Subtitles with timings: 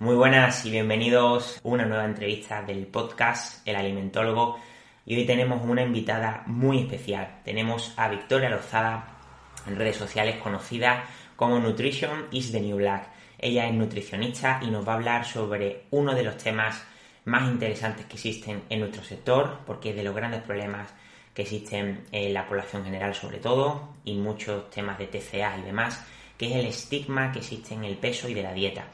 [0.00, 4.58] Muy buenas y bienvenidos a una nueva entrevista del podcast El Alimentólogo.
[5.04, 7.42] Y hoy tenemos una invitada muy especial.
[7.44, 9.18] Tenemos a Victoria Lozada,
[9.66, 11.04] en redes sociales conocida
[11.36, 13.10] como Nutrition is the New Black.
[13.38, 16.82] Ella es nutricionista y nos va a hablar sobre uno de los temas
[17.26, 20.88] más interesantes que existen en nuestro sector, porque es de los grandes problemas
[21.34, 26.02] que existen en la población general sobre todo, y muchos temas de TCA y demás,
[26.38, 28.86] que es el estigma que existe en el peso y de la dieta.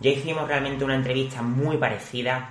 [0.00, 2.50] Ya hicimos realmente una entrevista muy parecida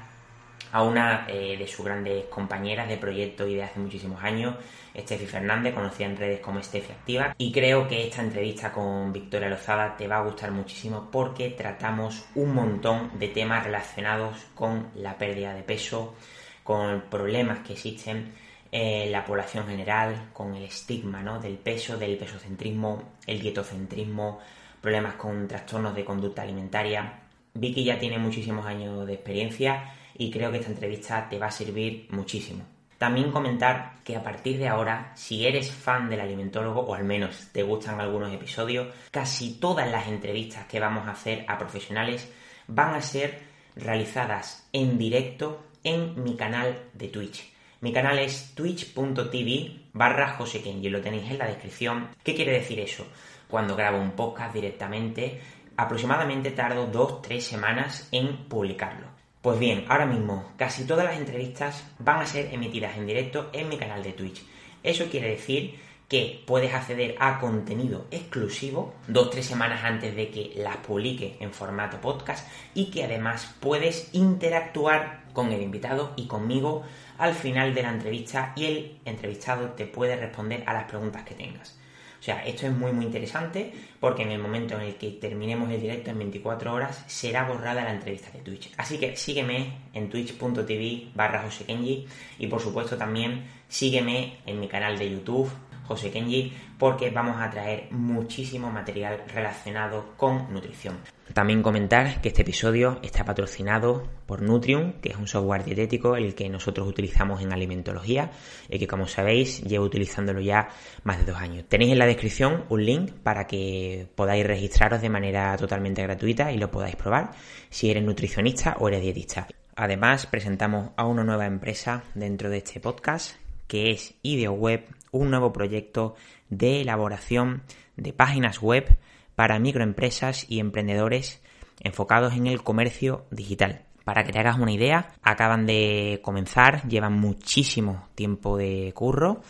[0.72, 4.56] a una eh, de sus grandes compañeras de proyecto y de hace muchísimos años,
[4.98, 7.36] Steffi Fernández, conocida en redes como Steffi Activa.
[7.38, 12.26] Y creo que esta entrevista con Victoria Lozada te va a gustar muchísimo porque tratamos
[12.34, 16.16] un montón de temas relacionados con la pérdida de peso,
[16.64, 18.34] con problemas que existen
[18.72, 21.40] en la población general, con el estigma ¿no?
[21.40, 24.40] del peso, del pesocentrismo, el dietocentrismo,
[24.82, 27.23] problemas con trastornos de conducta alimentaria
[27.54, 31.52] Vicky ya tiene muchísimos años de experiencia y creo que esta entrevista te va a
[31.52, 32.66] servir muchísimo.
[32.98, 37.50] También comentar que a partir de ahora, si eres fan del alimentólogo, o al menos
[37.52, 42.32] te gustan algunos episodios, casi todas las entrevistas que vamos a hacer a profesionales
[42.68, 43.42] van a ser
[43.76, 47.52] realizadas en directo en mi canal de Twitch.
[47.82, 52.08] Mi canal es twitch.tv barra y lo tenéis en la descripción.
[52.24, 53.06] ¿Qué quiere decir eso?
[53.50, 55.42] Cuando grabo un podcast directamente
[55.78, 59.08] aproximadamente tardo 2-3 semanas en publicarlo.
[59.42, 63.68] Pues bien, ahora mismo casi todas las entrevistas van a ser emitidas en directo en
[63.70, 64.44] mi canal de Twitch.
[64.84, 70.78] Eso quiere decir que puedes acceder a contenido exclusivo 2-3 semanas antes de que las
[70.78, 76.84] publique en formato podcast y que además puedes interactuar con el invitado y conmigo
[77.18, 81.36] al final de la entrevista y el entrevistado te puede responder a las preguntas que
[81.36, 81.80] tengas.
[82.24, 85.70] O sea, esto es muy muy interesante porque en el momento en el que terminemos
[85.70, 88.72] el directo en 24 horas será borrada la entrevista de Twitch.
[88.78, 92.08] Así que sígueme en twitch.tv barra josekenji
[92.40, 95.52] y por supuesto también sígueme en mi canal de YouTube
[95.86, 100.98] José Kenji, porque vamos a traer muchísimo material relacionado con nutrición.
[101.34, 106.36] También comentar que este episodio está patrocinado por Nutrium, que es un software dietético el
[106.36, 108.32] que nosotros utilizamos en alimentología
[108.70, 110.70] y que como sabéis llevo utilizándolo ya
[111.04, 111.66] más de dos años.
[111.68, 116.58] Tenéis en la descripción un link para que podáis registraros de manera totalmente gratuita y
[116.58, 117.32] lo podáis probar
[117.70, 119.48] si eres nutricionista o eres dietista.
[119.76, 123.36] Además, presentamos a una nueva empresa dentro de este podcast
[123.68, 126.16] que es IdeoWeb, un nuevo proyecto
[126.50, 127.64] de elaboración
[127.96, 128.98] de páginas web
[129.36, 131.42] para microempresas y emprendedores
[131.80, 133.86] enfocados en el comercio digital.
[134.04, 139.42] Para que te hagas una idea, acaban de comenzar, llevan muchísimo tiempo de curro.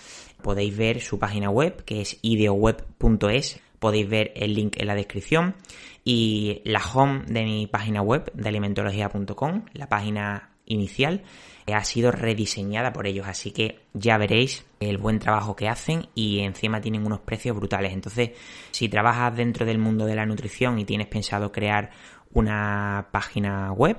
[0.44, 3.59] Podéis ver su página web, que es ideoweb.es.
[3.79, 5.56] Podéis ver el link en la descripción.
[6.03, 11.23] Y la home de mi página web, de alimentología.com, la página inicial,
[11.68, 16.40] ha sido rediseñada por ellos, así que ya veréis el buen trabajo que hacen y
[16.40, 17.94] encima tienen unos precios brutales.
[17.94, 18.31] Entonces,
[18.72, 21.91] si trabajas dentro del mundo de la nutrición y tienes pensado crear
[22.34, 23.97] una página web,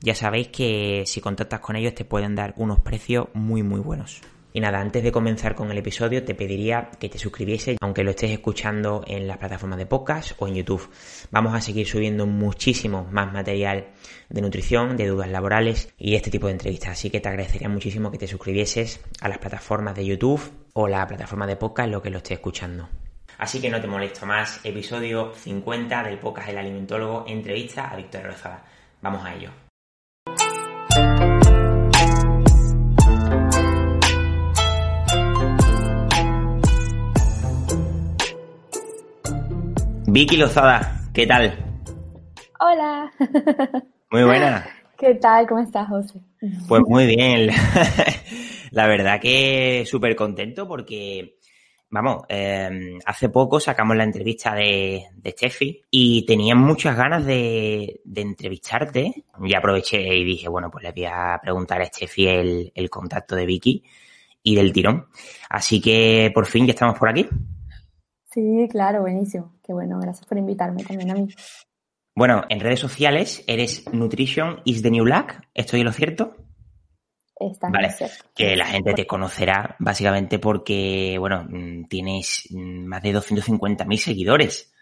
[0.00, 4.20] ya sabéis que si contactas con ellos te pueden dar unos precios muy muy buenos.
[4.52, 8.10] Y nada, antes de comenzar con el episodio te pediría que te suscribieses, aunque lo
[8.10, 10.88] estés escuchando en las plataformas de podcast o en YouTube.
[11.30, 13.88] Vamos a seguir subiendo muchísimo más material
[14.28, 16.92] de nutrición, de dudas laborales y este tipo de entrevistas.
[16.92, 20.40] Así que te agradecería muchísimo que te suscribieses a las plataformas de YouTube
[20.72, 22.88] o la plataforma de podcast lo que lo estés escuchando.
[23.38, 28.24] Así que no te molesto más, episodio 50 del podcast El Alimentólogo, entrevista a Víctor
[28.24, 28.64] Rozada.
[29.00, 29.67] Vamos a ello.
[40.10, 41.54] Vicky Lozada, ¿qué tal?
[42.60, 43.12] Hola.
[44.10, 44.66] Muy buena.
[44.98, 45.46] ¿Qué tal?
[45.46, 46.18] ¿Cómo estás, José?
[46.66, 47.50] Pues muy bien.
[48.70, 51.36] La verdad que súper contento porque,
[51.90, 58.00] vamos, em, hace poco sacamos la entrevista de, de Steffi y tenía muchas ganas de,
[58.16, 59.24] entrevistarte.
[59.42, 63.36] Y aproveché y dije, bueno, pues le voy a preguntar a Steffi el, el contacto
[63.36, 63.84] de Vicky
[64.42, 65.08] y del tirón.
[65.50, 67.28] Así que por fin ya estamos por aquí.
[68.30, 69.54] Sí, claro, buenísimo.
[69.64, 71.28] Qué bueno, gracias por invitarme también a mí.
[72.14, 76.36] Bueno, en redes sociales eres Nutrition is the New Black, ¿estoy en lo cierto?
[77.38, 77.94] Está vale,
[78.34, 84.72] que la gente te conocerá básicamente porque, bueno, mm, tienes mm, más de 250.000 seguidores.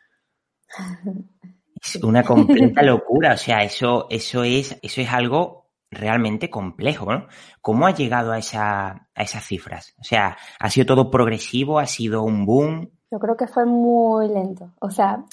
[1.83, 7.29] Es una completa locura, o sea, eso, eso es, eso es algo realmente complejo, ¿no?
[7.61, 9.95] ¿Cómo ha llegado a esa, a esas cifras?
[9.99, 11.79] O sea, ¿ha sido todo progresivo?
[11.79, 12.96] ¿Ha sido un boom?
[13.11, 14.71] Yo creo que fue muy lento.
[14.81, 15.25] O sea,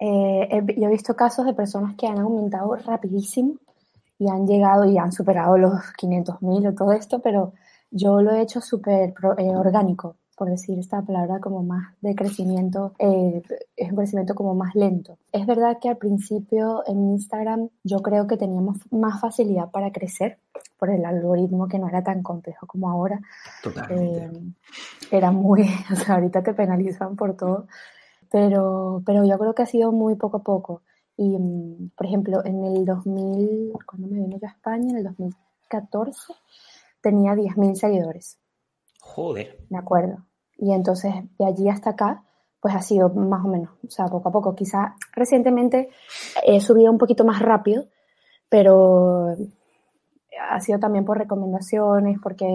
[0.00, 3.54] Eh, yo he visto casos de personas que han aumentado rapidísimo
[4.18, 7.52] y han llegado y han superado los 500.000 o todo esto, pero
[7.90, 12.92] yo lo he hecho súper eh, orgánico, por decir esta palabra como más de crecimiento,
[12.98, 13.42] eh,
[13.76, 15.18] es un crecimiento como más lento.
[15.32, 20.38] Es verdad que al principio en Instagram yo creo que teníamos más facilidad para crecer
[20.78, 23.20] por el algoritmo que no era tan complejo como ahora.
[23.62, 24.24] Totalmente.
[24.24, 24.30] Eh,
[25.10, 25.62] era muy,
[25.92, 27.66] o sea, ahorita te penalizan por todo,
[28.30, 30.82] pero, pero yo creo que ha sido muy poco a poco.
[31.16, 35.04] Y, mm, por ejemplo, en el 2000, cuando me vine yo a España, en el
[35.04, 36.34] 2014,
[37.00, 38.38] tenía 10.000 seguidores.
[39.00, 39.64] Joder.
[39.70, 40.25] De acuerdo.
[40.58, 42.22] Y entonces, de allí hasta acá,
[42.60, 44.54] pues ha sido más o menos, o sea, poco a poco.
[44.54, 45.90] Quizá recientemente
[46.44, 47.84] he subido un poquito más rápido,
[48.48, 49.36] pero
[50.50, 52.46] ha sido también por recomendaciones, porque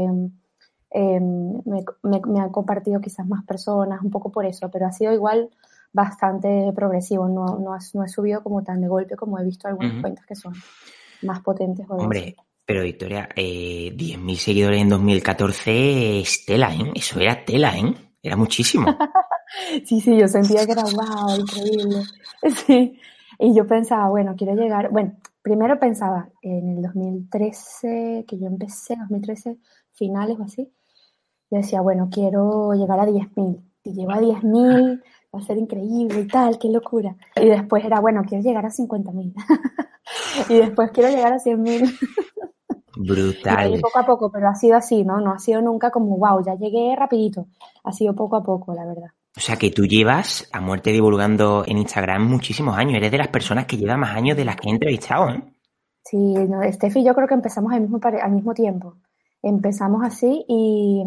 [0.90, 5.14] em, me, me, han compartido quizás más personas, un poco por eso, pero ha sido
[5.14, 5.50] igual
[5.94, 10.26] bastante progresivo, no, no, he subido como tan de golpe como he visto algunas cuentas
[10.26, 10.54] que son
[11.22, 11.86] más potentes.
[11.90, 12.36] Hombre,
[12.66, 16.92] pero Victoria, eh, 10.000 seguidores en 2014 es tela, ¿eh?
[16.96, 17.94] Eso era tela, ¿eh?
[18.24, 18.86] Era muchísimo.
[19.86, 22.04] sí, sí, yo sentía que era wow, increíble.
[22.66, 23.00] Sí.
[23.38, 28.96] Y yo pensaba, bueno, quiero llegar, bueno, primero pensaba en el 2013, que yo empecé,
[28.96, 29.58] 2013,
[29.94, 30.72] finales o así,
[31.52, 33.62] yo decía, bueno, quiero llegar a 10.000.
[33.84, 35.02] Si llego a 10.000,
[35.36, 37.16] va a ser increíble y tal, qué locura.
[37.36, 39.34] Y después era, bueno, quiero llegar a 50.000.
[40.50, 41.98] y después quiero llegar a 100.000.
[42.96, 43.80] Brutal.
[43.82, 45.20] poco a poco, pero ha sido así, ¿no?
[45.20, 47.48] No ha sido nunca como, wow, ya llegué rapidito.
[47.84, 49.10] Ha sido poco a poco, la verdad.
[49.36, 52.96] O sea que tú llevas a muerte divulgando en Instagram muchísimos años.
[52.96, 55.42] Eres de las personas que lleva más años de las que he entrevistado, ¿eh?
[56.04, 58.96] Sí, no, Steffi yo creo que empezamos al mismo, al mismo tiempo.
[59.42, 61.04] Empezamos así y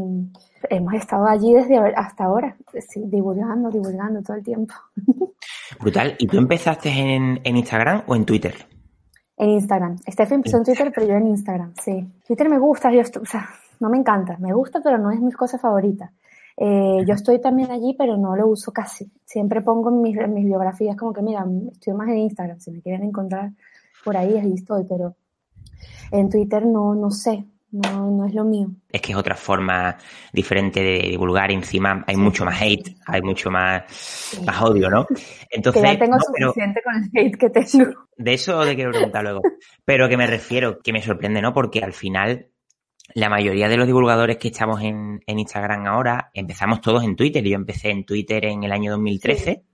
[0.70, 2.56] hemos estado allí desde hasta ahora,
[2.96, 4.74] divulgando, divulgando todo el tiempo.
[5.80, 6.16] Brutal.
[6.18, 8.54] ¿Y tú empezaste en, en Instagram o en Twitter?
[9.36, 9.98] En Instagram.
[9.98, 12.06] Steffi empezó en Twitter, pero yo en Instagram, sí.
[12.26, 13.48] Twitter me gusta, yo o sea,
[13.80, 16.12] no me encanta, me gusta, pero no es mi cosa favorita.
[16.56, 19.10] Eh, yo estoy también allí, pero no lo uso casi.
[19.24, 22.80] Siempre pongo en mis, mis, biografías como que, mira, estoy más en Instagram, si me
[22.80, 23.50] quieren encontrar
[24.04, 25.16] por ahí, ahí estoy, pero
[26.12, 27.44] en Twitter no, no sé,
[27.74, 28.68] no, no es lo mío.
[28.88, 29.96] Es que es otra forma
[30.32, 31.50] diferente de divulgar.
[31.50, 33.82] Encima hay mucho más hate, hay mucho más,
[34.46, 35.06] más odio, ¿no?
[35.50, 35.82] Entonces.
[35.82, 38.06] ya tengo suficiente con el hate que tengo.
[38.16, 39.40] De eso te quiero preguntar luego.
[39.84, 41.52] Pero que me refiero, que me sorprende, ¿no?
[41.52, 42.46] Porque al final
[43.12, 47.42] la mayoría de los divulgadores que estamos en, en, Instagram ahora empezamos todos en Twitter.
[47.42, 49.64] Yo empecé en Twitter en el año 2013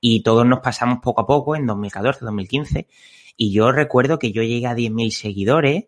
[0.00, 2.88] y todos nos pasamos poco a poco en 2014, 2015.
[3.36, 5.84] Y yo recuerdo que yo llegué a 10.000 seguidores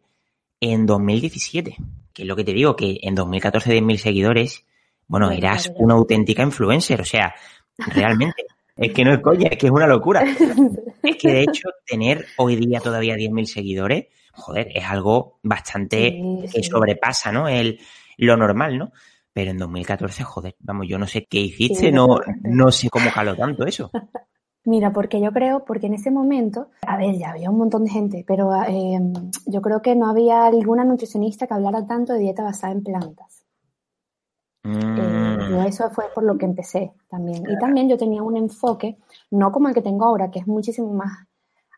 [0.60, 1.76] en 2017,
[2.12, 4.66] que es lo que te digo, que en 2014 10.000 seguidores,
[5.06, 7.34] bueno, eras una auténtica influencer, o sea,
[7.78, 8.44] realmente,
[8.76, 10.22] es que no es coña, es que es una locura.
[11.02, 16.20] es que de hecho, tener hoy día todavía 10.000 seguidores, joder, es algo bastante
[16.52, 17.48] que sobrepasa, ¿no?
[17.48, 17.78] El,
[18.18, 18.92] lo normal, ¿no?
[19.32, 23.36] Pero en 2014, joder, vamos, yo no sé qué hiciste, no, no sé cómo caló
[23.36, 23.90] tanto eso.
[24.66, 27.90] Mira, porque yo creo, porque en ese momento, a ver, ya había un montón de
[27.90, 28.98] gente, pero eh,
[29.46, 33.44] yo creo que no había alguna nutricionista que hablara tanto de dieta basada en plantas.
[34.64, 35.66] Eh, mm.
[35.68, 37.44] eso fue por lo que empecé también.
[37.48, 38.98] Y también yo tenía un enfoque,
[39.30, 41.12] no como el que tengo ahora, que es muchísimo más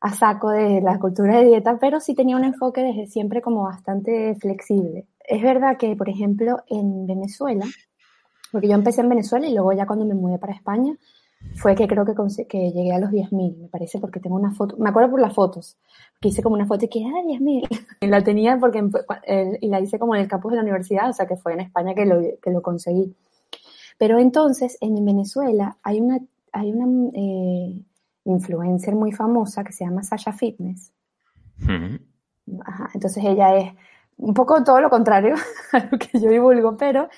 [0.00, 3.64] a saco de la cultura de dieta, pero sí tenía un enfoque desde siempre como
[3.64, 5.06] bastante flexible.
[5.26, 7.66] Es verdad que, por ejemplo, en Venezuela,
[8.50, 10.96] porque yo empecé en Venezuela y luego ya cuando me mudé para España,
[11.54, 12.14] fue que creo que,
[12.46, 15.34] que llegué a los 10.000, me parece, porque tengo una foto, me acuerdo por las
[15.34, 15.76] fotos,
[16.20, 17.68] que hice como una foto y que, ah, 10.000.
[18.00, 18.82] Y la tenía porque,
[19.60, 21.60] y la hice como en el campus de la universidad, o sea que fue en
[21.60, 23.14] España que lo, que lo conseguí.
[23.98, 26.20] Pero entonces, en Venezuela hay una,
[26.52, 27.82] hay una eh,
[28.24, 30.92] influencer muy famosa que se llama Sasha Fitness.
[32.64, 33.72] Ajá, entonces ella es
[34.16, 35.34] un poco todo lo contrario
[35.72, 37.08] a lo que yo divulgo, pero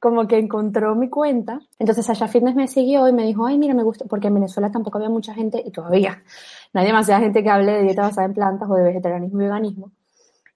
[0.00, 1.60] como que encontró mi cuenta.
[1.78, 4.70] Entonces Sasha Fitness me siguió y me dijo, ay, mira, me gusta, porque en Venezuela
[4.70, 6.22] tampoco había mucha gente, y todavía,
[6.72, 9.44] no hay demasiada gente que hable de dieta basada en plantas o de vegetarianismo y
[9.44, 9.92] veganismo.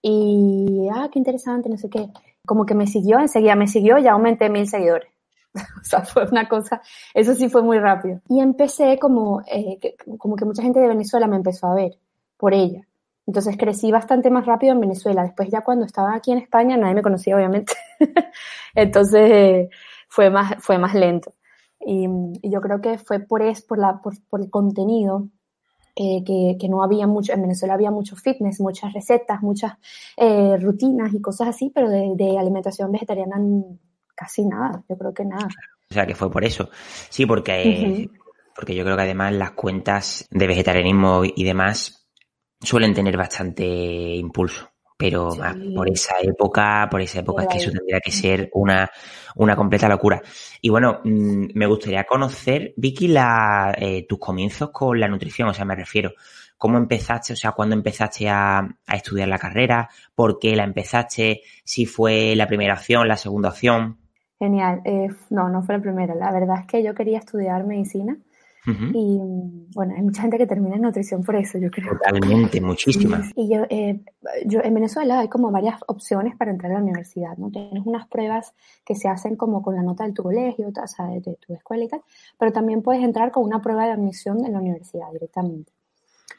[0.02, 2.08] Y, ah, qué interesante, no sé qué.
[2.46, 5.08] Como que me siguió, enseguida me siguió, ya aumenté mil seguidores.
[5.54, 6.80] o sea, fue una cosa,
[7.14, 8.20] eso sí fue muy rápido.
[8.28, 9.78] Y empecé como, eh,
[10.18, 11.98] como que mucha gente de Venezuela me empezó a ver
[12.36, 12.87] por ella.
[13.28, 15.22] Entonces crecí bastante más rápido en Venezuela.
[15.22, 17.74] Después ya cuando estaba aquí en España nadie me conocía obviamente.
[18.74, 19.68] Entonces
[20.08, 21.34] fue, más, fue más lento.
[21.78, 22.08] Y,
[22.42, 25.28] yo creo que fue por, es, por, la, por, el contenido
[25.94, 29.74] eh, que, que, no había mucho, en Venezuela había mucho fitness, muchas recetas, muchas
[30.16, 33.36] eh, rutinas y cosas así, pero de, de, alimentación vegetariana
[34.14, 35.48] casi nada, yo creo que nada.
[35.90, 36.70] O sea, que fue por eso.
[37.10, 38.08] Sí, porque
[38.56, 42.07] porque yo creo que además las cuentas de vegetarianismo y demás
[42.60, 44.70] suelen tener bastante impulso.
[44.96, 45.30] Pero
[45.76, 48.90] por esa época, por esa época es que eso tendría que ser una,
[49.36, 50.20] una completa locura.
[50.60, 55.54] Y bueno, mm, me gustaría conocer, Vicky, la, eh, tus comienzos con la nutrición, o
[55.54, 56.14] sea, me refiero,
[56.56, 61.86] cómo empezaste, o sea, cuándo empezaste a, estudiar la carrera, por qué la empezaste, si
[61.86, 63.98] fue la primera opción, la segunda opción.
[64.40, 64.82] Genial.
[64.84, 66.14] Eh, no, no fue la primera.
[66.16, 68.16] La verdad es que yo quería estudiar medicina.
[68.66, 69.18] Y
[69.74, 71.92] bueno, hay mucha gente que termina en nutrición por eso, yo creo.
[71.92, 73.30] Totalmente, muchísimas.
[73.34, 74.00] Y yo, eh,
[74.46, 77.50] yo, en Venezuela hay como varias opciones para entrar a la universidad, ¿no?
[77.50, 78.52] Tienes unas pruebas
[78.84, 81.84] que se hacen como con la nota de tu colegio, o sea, de tu escuela
[81.84, 82.02] y tal,
[82.38, 85.72] pero también puedes entrar con una prueba de admisión de la universidad directamente.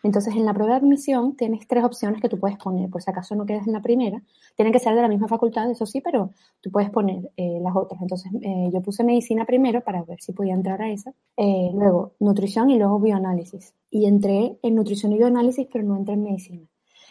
[0.03, 3.11] Entonces, en la prueba de admisión tienes tres opciones que tú puedes poner, por si
[3.11, 4.21] acaso no quedas en la primera.
[4.55, 6.31] Tienen que ser de la misma facultad, eso sí, pero
[6.61, 8.01] tú puedes poner eh, las otras.
[8.01, 11.13] Entonces, eh, yo puse medicina primero para ver si podía entrar a esa.
[11.35, 13.73] Eh, luego, nutrición y luego bioanálisis.
[13.89, 16.67] Y entré en nutrición y bioanálisis, pero no entré en medicina.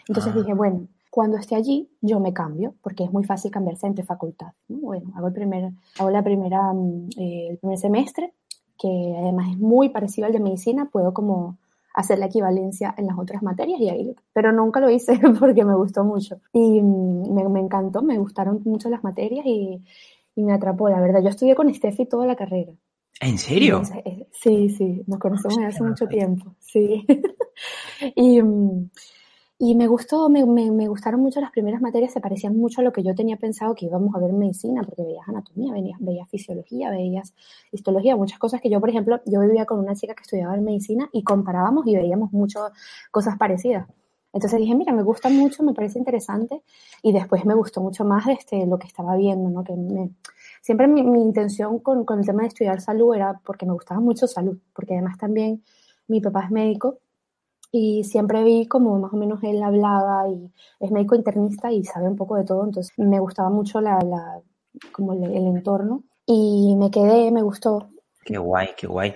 [0.07, 0.39] Entonces ah.
[0.39, 4.53] dije, bueno, cuando esté allí, yo me cambio, porque es muy fácil cambiarse entre facultad.
[4.69, 8.33] Bueno, hago, el primer, hago la primera, mm, el primer semestre,
[8.79, 11.59] que además es muy parecido al de medicina, puedo como
[11.99, 15.75] hacer la equivalencia en las otras materias y ahí, pero nunca lo hice porque me
[15.75, 19.83] gustó mucho y mm, me, encantó, me gustaron mucho las materias y,
[20.37, 21.21] y, me atrapó, la verdad.
[21.23, 22.73] Yo estudié con Steffi toda la carrera.
[23.21, 23.83] ¿En serio?
[24.31, 27.05] Sí, sí, nos conocemos desde hace mucho tiempo, sí.
[28.15, 28.91] y, mm,
[29.61, 32.93] y me gustó, me, me, gustaron mucho las primeras materias, se parecían mucho a lo
[32.93, 36.91] que yo tenía pensado que íbamos a ver medicina, porque veías anatomía, veías, veías fisiología,
[36.91, 37.35] veías
[37.73, 41.09] histología, muchas cosas que yo, por ejemplo, yo vivía con una chica que estudiaba medicina
[41.13, 42.71] y comparábamos y veíamos muchas
[43.11, 43.89] cosas parecidas.
[44.33, 46.63] Entonces dije, mira, me gusta mucho, me parece interesante
[47.03, 49.65] y después me gustó mucho más este, lo que estaba viendo, ¿no?
[49.65, 50.11] Que me,
[50.61, 54.01] siempre mi, mi intención con, con el tema de estudiar salud era porque me gustaba
[54.01, 55.65] mucho salud, porque además también
[56.07, 57.01] mi papá es médico
[57.71, 62.09] y siempre vi como más o menos él hablaba y es médico internista y sabe
[62.09, 64.41] un poco de todo, entonces me gustaba mucho la, la
[64.93, 67.91] como el, entorno y me quedé, me gustó.
[68.25, 69.15] Qué guay, qué guay.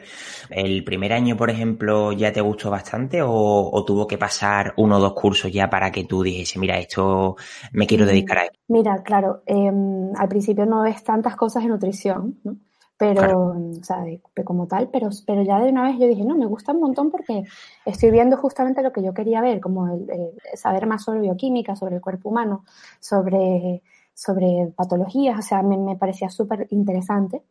[0.49, 5.01] ¿El primer año, por ejemplo, ya te gustó bastante o, tuvo que pasar uno o
[5.01, 7.37] dos cursos ya para que tú dijese, mira, esto
[7.73, 8.59] me quiero dedicar a esto?
[8.69, 12.57] Mira, claro, em, al principio no ves tantas cosas en nutrición, ¿no?
[13.03, 14.05] Pero, o sea,
[14.45, 17.11] como tal, pero, pero ya de una vez yo dije, no, me gusta un montón
[17.11, 17.43] porque
[17.85, 20.07] estoy viendo justamente lo que yo quería ver, como el,
[20.55, 22.65] saber más sobre bioquímica, sobre el cuerpo humano,
[23.01, 23.83] sobre,
[24.15, 27.43] sobre patologías, o sea, me, me parecía súper interesante.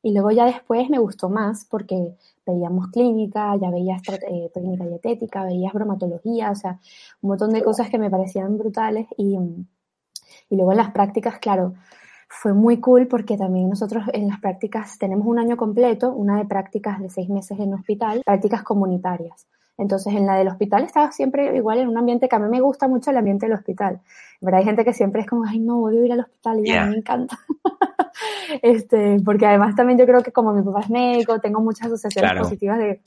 [0.00, 2.14] Y luego ya después me gustó más porque
[2.46, 4.00] veíamos clínica, ya veías
[4.30, 6.78] eh, técnica dietética, veías bromatología, o sea,
[7.20, 9.36] un montón de cosas que me parecían brutales y,
[10.50, 11.74] y luego en las prácticas, claro,
[12.32, 16.44] fue muy cool porque también nosotros en las prácticas tenemos un año completo, una de
[16.44, 19.48] prácticas de seis meses en hospital, prácticas comunitarias.
[19.76, 22.60] Entonces, en la del hospital estaba siempre igual en un ambiente que a mí me
[22.60, 24.00] gusta mucho el ambiente del hospital.
[24.40, 26.70] Pero hay gente que siempre es como, ay, no, voy a ir al hospital y
[26.70, 27.36] a mí me encanta.
[28.62, 32.42] este, porque además también yo creo que como mi papá es médico, tengo muchas asociaciones
[32.42, 33.00] positivas de,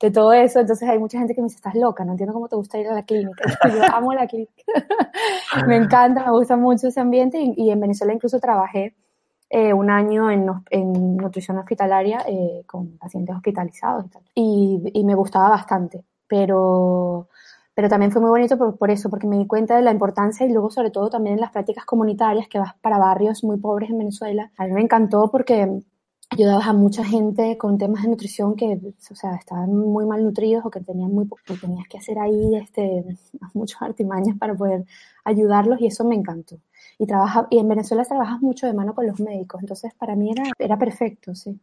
[0.00, 0.60] de todo eso.
[0.60, 2.88] Entonces hay mucha gente que me dice, estás loca, no entiendo cómo te gusta ir
[2.88, 3.44] a la clínica.
[3.74, 4.52] Yo amo la clínica.
[5.66, 8.94] me encanta, me gusta mucho ese ambiente y, en Venezuela incluso trabajé
[9.48, 14.22] eh, un año en, en nutrición hospitalaria eh, con pacientes hospitalizados y tal.
[14.34, 17.28] Y, y, me gustaba bastante, pero,
[17.74, 20.44] pero también fue muy bonito por, por, eso, porque me di cuenta de la importancia
[20.46, 23.90] y luego sobre todo también en las prácticas comunitarias que vas para barrios muy pobres
[23.90, 24.50] en Venezuela.
[24.58, 25.80] A mí me encantó porque
[26.30, 28.78] ayudabas a mucha gente con temas de nutrición que,
[29.10, 32.56] o sea, estaban muy mal nutridos o que tenían muy poco, tenías que hacer ahí
[32.56, 33.04] este,
[33.54, 34.84] muchos artimañas para poder
[35.24, 36.58] ayudarlos y eso me encantó.
[36.98, 40.30] Y trabaja, y en Venezuela trabajas mucho de mano con los médicos, entonces para mí
[40.30, 41.58] era, era perfecto, sí.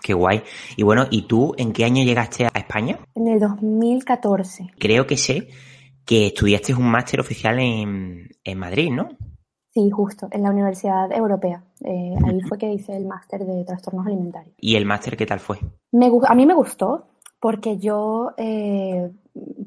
[0.00, 0.42] Qué guay.
[0.76, 3.00] Y bueno, ¿y tú en qué año llegaste a España?
[3.16, 4.68] En el 2014.
[4.78, 5.48] Creo que sé
[6.04, 9.08] que estudiaste un máster oficial en, en Madrid, ¿no?
[9.78, 11.62] Sí, justo, en la Universidad Europea.
[11.84, 14.52] Eh, ahí fue que hice el máster de trastornos alimentarios.
[14.58, 15.60] ¿Y el máster qué tal fue?
[15.92, 17.06] Me, a mí me gustó
[17.38, 19.08] porque yo eh,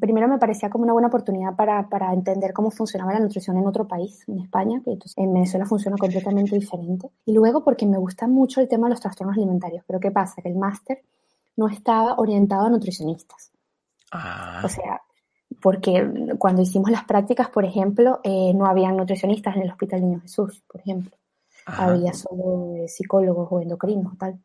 [0.02, 3.66] primero me parecía como una buena oportunidad para, para, entender cómo funcionaba la nutrición en
[3.66, 7.10] otro país, en España, que en Venezuela funciona completamente diferente.
[7.26, 9.86] Y luego porque me gusta mucho el tema de los trastornos alimentarios.
[9.88, 10.42] Pero ¿qué pasa?
[10.42, 11.04] Que el máster
[11.56, 13.54] no estaba orientado a nutricionistas.
[14.12, 14.62] Ah.
[14.66, 15.04] O sea,
[15.62, 20.22] porque cuando hicimos las prácticas, por ejemplo, eh, no había nutricionistas en el Hospital Niño
[20.22, 21.12] Jesús, por ejemplo.
[21.66, 24.40] Había solo eh, psicólogos o endocrinos, tal.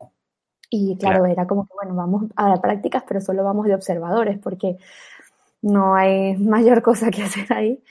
[0.69, 4.37] Y claro, era como que, bueno, vamos a dar prácticas, pero solo vamos de observadores,
[4.37, 4.77] porque
[5.61, 7.83] no hay mayor cosa que hacer ahí.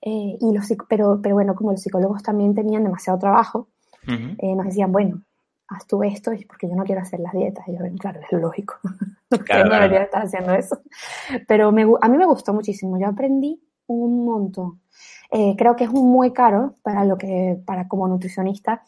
[0.00, 3.68] Eh, y los, pero, pero bueno, como los psicólogos también tenían demasiado trabajo,
[4.06, 5.22] nos decían, bueno,
[5.68, 7.66] haz tú esto, porque yo no quiero hacer las dietas.
[7.68, 8.76] Y yo, claro, es lógico.
[9.44, 10.80] Claro, debería estar haciendo eso.
[11.46, 12.98] Pero me, a mí me gustó muchísimo.
[12.98, 14.80] Yo aprendí un montón.
[15.30, 18.82] Eh, creo que es muy caro para lo que, para como nutricionista,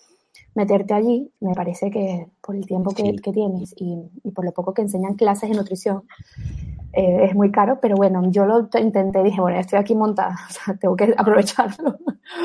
[0.54, 1.32] meterte allí.
[1.40, 5.50] Me parece que por el tiempo que, tienes y, por lo poco que enseñan clases
[5.50, 6.04] de nutrición,
[6.92, 10.52] eh, es muy caro, pero bueno, yo lo intenté, dije, bueno, estoy aquí montada, o
[10.52, 11.98] sea, tengo que aprovecharlo.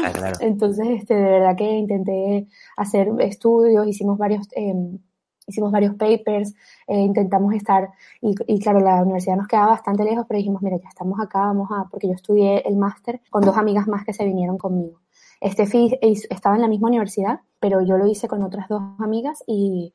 [0.03, 2.47] Ah, Entonces, este, de verdad que intenté
[2.77, 4.99] hacer estudios, hicimos varios, em,
[5.47, 6.53] hicimos varios papers,
[6.87, 7.89] eh, intentamos estar,
[8.21, 11.39] y, y, claro, la universidad nos quedaba bastante lejos, pero dijimos, mira, ya estamos acá,
[11.39, 14.99] vamos a, porque yo estudié el máster con dos amigas más que se vinieron conmigo.
[15.41, 19.93] Estefi estaba en la misma universidad, pero yo lo hice con otras dos amigas y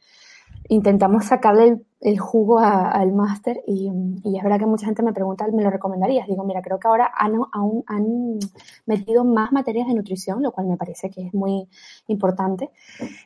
[0.69, 5.62] intentamos sacarle el, jugo al máster y, es verdad que mucha gente me pregunta, ¿me
[5.62, 6.26] lo recomendarías?
[6.26, 8.38] Digo, mira, creo que ahora han, aún han
[8.87, 11.69] metido más materias de nutrición, lo cual me parece que es muy
[12.07, 12.71] importante,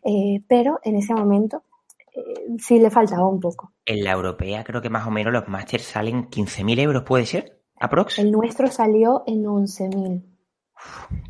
[0.03, 1.63] eh, pero en ese momento
[2.59, 3.73] sí le faltaba un poco.
[3.85, 7.61] En la europea creo que más o menos los másteres salen 15.000 euros, ¿puede ser?
[7.81, 8.19] ¿Aprox?
[8.19, 10.23] El nuestro salió en 11.000.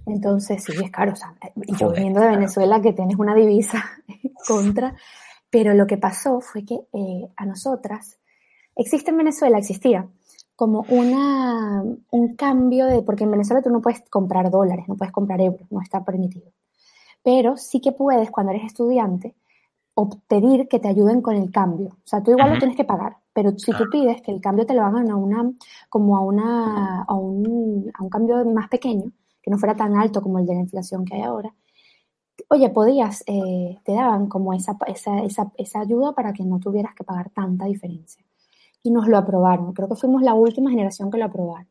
[0.07, 1.13] Entonces sí, es caro.
[1.13, 1.35] O sea,
[1.79, 3.85] yo viendo de Venezuela que tienes una divisa
[4.47, 4.95] contra,
[5.51, 8.19] pero lo que pasó fue que eh, a nosotras,
[8.77, 10.09] existe en Venezuela, existía
[10.57, 15.13] como una, un cambio de, porque en Venezuela tú no puedes comprar dólares, no puedes
[15.13, 16.53] comprar euros, no está permitido.
[17.23, 19.35] Pero sí que puedes, cuando eres estudiante,
[20.27, 21.89] pedir que te ayuden con el cambio.
[21.89, 24.67] O sea, tú igual lo tienes que pagar, pero si tú pides que el cambio
[24.67, 25.51] te lo hagan a una,
[25.89, 30.23] como a una, a un, a un cambio más pequeño, que no fuera tan alto
[30.23, 31.55] como el de la inflación que hay ahora,
[32.49, 36.95] oye, podías, eh, te daban como esa, esa, esa, esa, ayuda para que no tuvieras
[36.95, 38.25] que pagar tanta diferencia.
[38.83, 39.73] Y nos lo aprobaron.
[39.73, 41.69] Creo que fuimos la última generación que lo aprobaron.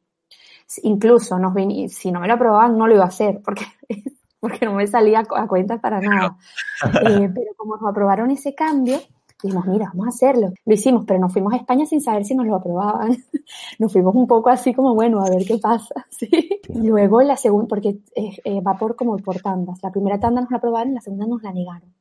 [0.84, 1.54] Incluso nos
[1.90, 3.66] si no me lo aprobaban, no lo iba a hacer, porque,
[4.44, 6.36] porque no me salía a cuenta para nada.
[6.84, 9.00] Eh, pero como nos aprobaron ese cambio,
[9.42, 10.52] dijimos, mira, vamos a hacerlo.
[10.66, 13.16] Lo hicimos, pero nos fuimos a España sin saber si nos lo aprobaban.
[13.80, 16.06] nos fuimos un poco así como, bueno, a ver qué pasa.
[16.10, 16.60] ¿sí?
[16.76, 19.80] Luego la segunda, porque eh, va por como por tandas.
[19.82, 21.94] La primera tanda nos la aprobaron, la segunda nos la negaron.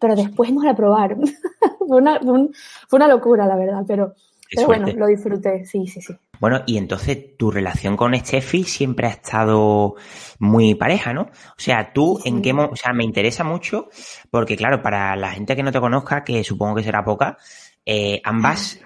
[0.00, 1.20] Pero después nos la aprobaron.
[1.86, 4.14] fue, una, fue, una locura, la verdad, pero,
[4.54, 6.14] pero bueno, lo disfruté, sí, sí, sí.
[6.40, 9.94] Bueno, y entonces tu relación con Steffi siempre ha estado
[10.38, 11.22] muy pareja, ¿no?
[11.22, 13.88] O sea, tú en qué, o sea, me interesa mucho
[14.30, 17.36] porque claro, para la gente que no te conozca, que supongo que será poca,
[17.84, 18.80] eh, ambas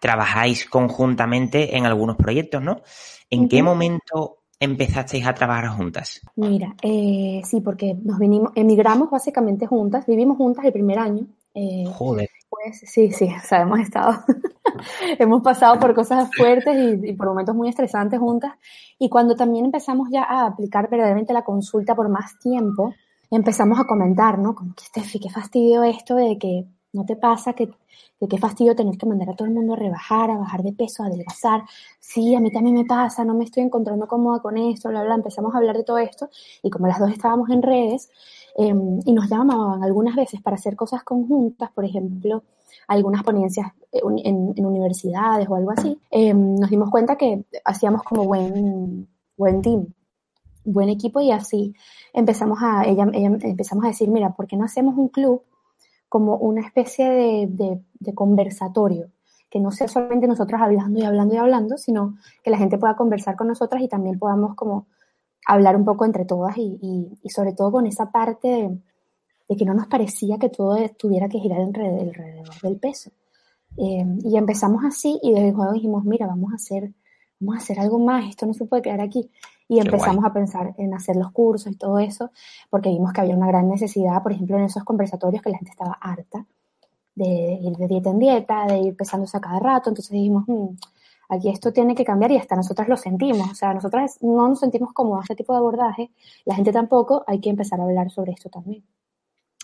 [0.00, 2.82] trabajáis conjuntamente en algunos proyectos, ¿no?
[3.30, 6.20] ¿En qué momento empezasteis a trabajar juntas?
[6.36, 11.26] Mira, eh, sí, porque nos vinimos, emigramos básicamente juntas, vivimos juntas el primer año.
[11.54, 12.28] Eh, Joder.
[12.72, 14.18] Sí, sí, o sea, hemos estado,
[15.18, 18.52] hemos pasado por cosas fuertes y, por momentos muy estresantes juntas.
[18.98, 22.94] Y cuando también empezamos ya a aplicar verdaderamente la consulta por más tiempo,
[23.30, 24.54] empezamos a comentar, ¿no?
[24.54, 27.66] Como que, Steffi, qué fastidio esto de que no te pasa que,
[28.20, 30.72] de qué fastidio tener que mandar a todo el mundo a rebajar, a bajar de
[30.72, 31.62] peso, a adelgazar.
[32.00, 35.14] Sí, a mí también me pasa, no me estoy encontrando cómoda con esto, bla, bla.
[35.14, 36.30] Empezamos a hablar de todo esto
[36.62, 38.10] y como las dos estábamos en redes,
[38.58, 42.42] Em, y nos llamaban algunas veces para hacer cosas conjuntas, por ejemplo,
[42.86, 49.08] algunas ponencias en, universidades o algo así, em, nos dimos cuenta que hacíamos como buen,
[49.36, 49.86] buen team,
[50.64, 51.74] buen equipo y así
[52.12, 55.42] empezamos a, ella, empezamos a decir, mira, ¿por qué no hacemos un club
[56.08, 57.08] como una especie
[57.48, 59.10] de, de conversatorio?
[59.48, 62.96] que no sea solamente nosotros hablando y hablando y hablando, sino que la gente pueda
[62.96, 64.86] conversar con nosotras y también podamos como
[65.46, 66.78] hablar un poco entre todas y,
[67.22, 68.78] y, sobre todo con esa parte de,
[69.54, 73.10] que no nos parecía que todo tuviera que girar alrededor, del peso.
[73.76, 76.92] Eh, y empezamos así y desde luego dijimos, mira, vamos a hacer,
[77.38, 79.30] vamos a hacer algo más, esto no se puede quedar aquí.
[79.68, 82.30] Y empezamos a pensar en hacer los cursos y todo eso,
[82.70, 85.72] porque vimos que había una gran necesidad, por ejemplo, en esos conversatorios que la gente
[85.72, 86.46] estaba harta
[87.16, 89.90] de ir de dieta en dieta, de ir pesándose a cada rato.
[89.90, 90.68] Entonces dijimos, mm,
[91.30, 93.50] aquí esto tiene que cambiar y hasta nosotras lo sentimos.
[93.50, 96.10] O sea, nosotras no nos sentimos como este tipo de abordaje,
[96.44, 98.84] la gente tampoco, hay que empezar a hablar sobre esto también.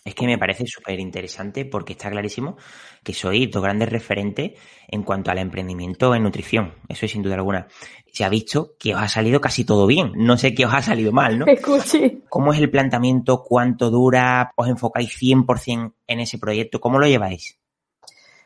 [0.04, 2.56] Es que me parece súper interesante porque está clarísimo
[3.04, 6.74] que sois dos grandes referentes en cuanto al emprendimiento en nutrición.
[6.88, 7.68] Eso es sin duda alguna.
[8.12, 10.12] Se ha visto que os ha salido casi todo bien.
[10.16, 11.46] No sé qué os ha salido mal, ¿no?
[11.48, 12.22] Escuche.
[12.28, 13.42] ¿Cómo es el planteamiento?
[13.42, 14.52] ¿Cuánto dura?
[14.56, 16.80] ¿Os enfocáis 100% en ese proyecto?
[16.80, 17.58] ¿Cómo lo lleváis?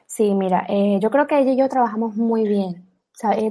[0.07, 2.87] Sí, mira, eh, yo creo que ella y yo trabajamos muy bien
[3.37, 3.51] he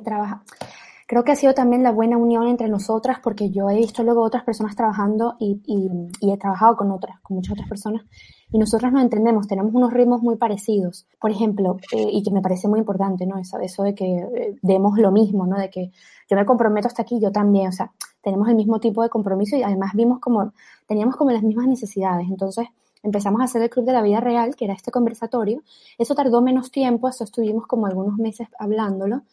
[1.08, 4.24] Creo que ha sido también la buena unión entre nosotras porque yo he visto luego
[4.24, 8.04] otras personas trabajando y, y, he trabajado con otras, con muchas otras personas
[8.52, 11.08] y nosotras nos entendemos, tenemos unos ritmos muy parecidos.
[11.20, 13.38] Por ejemplo, eh, y que me parece muy importante, ¿no?
[13.38, 15.58] Eso, eso de que eh, demos lo mismo, ¿no?
[15.58, 15.91] De que
[16.30, 17.91] yo me comprometo hasta aquí, yo también, o sea,
[18.22, 20.54] tenemos el mismo tipo de compromiso y además vimos como,
[20.88, 22.28] teníamos como las mismas necesidades.
[22.30, 22.68] Entonces,
[23.04, 25.62] empezamos a hacer el Club de la Vida Real, que era este conversatorio.
[25.98, 29.24] Eso tardó menos tiempo, eso estuvimos como algunos meses hablándolo.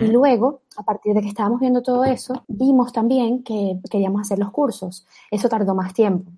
[0.00, 4.38] Y luego, a partir de que estábamos viendo todo eso, vimos también que queríamos hacer
[4.38, 5.06] los cursos.
[5.30, 6.30] Eso tardó más tiempo.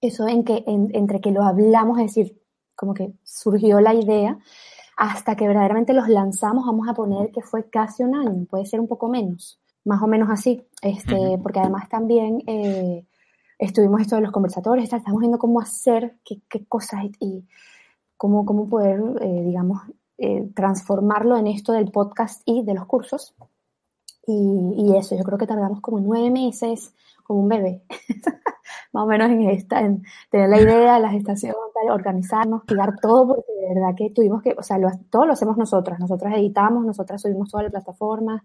[0.00, 2.40] Eso en que, entre que lo hablamos, es decir,
[2.76, 4.38] como que surgió la idea,
[4.96, 8.80] hasta que verdaderamente los lanzamos, vamos a poner que fue casi un año, puede ser
[8.80, 13.04] un poco menos, más o menos así, este, porque además también eh,
[13.58, 17.44] estuvimos esto de los conversatorios, estamos viendo cómo hacer, qué, cosas y,
[18.16, 19.82] cómo, cómo poder, eh, digamos,
[20.18, 23.34] eh, transformarlo en esto del podcast y de los cursos.
[24.26, 26.92] Y, eso, yo creo que tardamos como nueve meses,
[27.24, 27.82] como un bebé,
[28.92, 31.54] más o menos en, esta, en tener la idea, la gestación,
[31.90, 34.78] organizarnos, tirar todo, porque de verdad que tuvimos que, o sea,
[35.08, 38.42] todo lo hacemos nosotras, nosotras editamos, nosotras subimos todas las plataformas,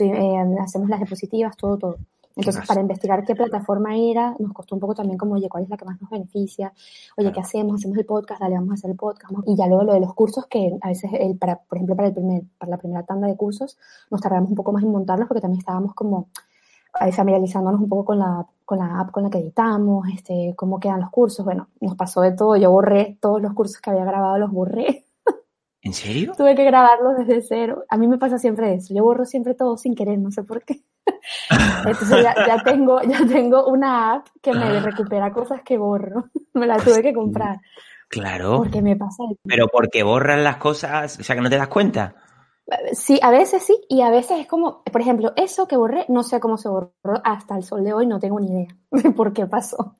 [0.00, 1.96] eh, hacemos las diapositivas, todo, todo.
[2.36, 5.68] Entonces, para investigar qué plataforma era, nos costó un poco también como, oye, cuál es
[5.68, 6.72] la que más nos beneficia,
[7.16, 7.74] oye, ¿qué hacemos?
[7.74, 9.32] Hacemos el podcast, dale, vamos a hacer el podcast.
[9.46, 12.08] Y ya luego lo de los cursos, que a veces, el, para, por ejemplo, para,
[12.08, 13.78] el primer, para la primera tanda de cursos,
[14.10, 16.28] nos tardamos un poco más en montarlos porque también estábamos como
[17.12, 21.00] familiarizándonos un poco con la, con la app con la que editamos, este, cómo quedan
[21.00, 21.44] los cursos.
[21.44, 22.56] Bueno, nos pasó de todo.
[22.56, 25.06] Yo borré todos los cursos que había grabado, los borré.
[25.82, 26.32] ¿En serio?
[26.36, 27.84] Tuve que grabarlos desde cero.
[27.88, 28.94] A mí me pasa siempre eso.
[28.94, 30.82] Yo borro siempre todo sin querer, no sé por qué.
[31.86, 34.80] Entonces ya, tengo, ya tengo una app que me ah.
[34.80, 36.24] recupera cosas que borro.
[36.54, 37.60] Me la tuve que comprar.
[38.08, 38.56] Claro.
[38.58, 39.22] Porque me pasa.
[39.44, 42.16] Pero porque borran las cosas, o sea que no te das cuenta.
[42.92, 46.24] Sí, a veces sí, y a veces es como, por ejemplo, eso que borré, no
[46.24, 46.92] sé cómo se borró
[47.24, 49.96] hasta el sol de hoy, no tengo ni idea de por qué pasó.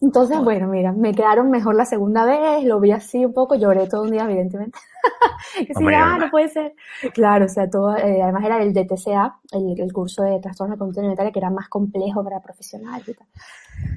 [0.00, 3.86] Entonces, bueno, mira, me quedaron mejor la segunda vez, lo vi así un poco, lloré
[3.88, 4.78] todo un día, evidentemente.
[5.54, 6.74] sí, ah, no puede ser.
[7.12, 10.78] Claro, o sea, todo, eh, además era el DTCA, el, el curso de trastorno de
[10.78, 13.26] conducta alimentaria, que era más complejo para profesionales y tal.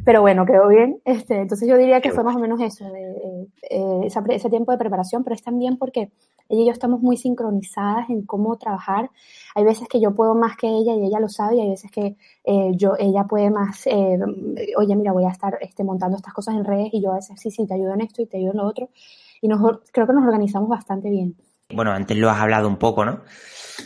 [0.05, 1.01] Pero bueno, quedó bien.
[1.03, 5.23] Este, entonces yo diría que fue más o menos eso, eh, ese tiempo de preparación,
[5.23, 6.11] pero es también porque
[6.49, 9.09] ella y yo estamos muy sincronizadas en cómo trabajar.
[9.57, 11.89] Hay veces que yo puedo más que ella y ella lo sabe, y hay veces
[11.89, 14.15] que eh, yo, ella puede más, eh,
[14.77, 17.39] oye, mira, voy a estar este, montando estas cosas en redes y yo a veces
[17.39, 18.89] sí, sí, te ayudo en esto y te ayudo en lo otro.
[19.41, 21.35] Y creo que nos organizamos bastante bien.
[21.73, 23.23] Bueno, antes lo has hablado un poco, ¿no?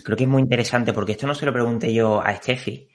[0.04, 2.90] Creo que es muy interesante porque esto no se lo pregunté yo a Steffi,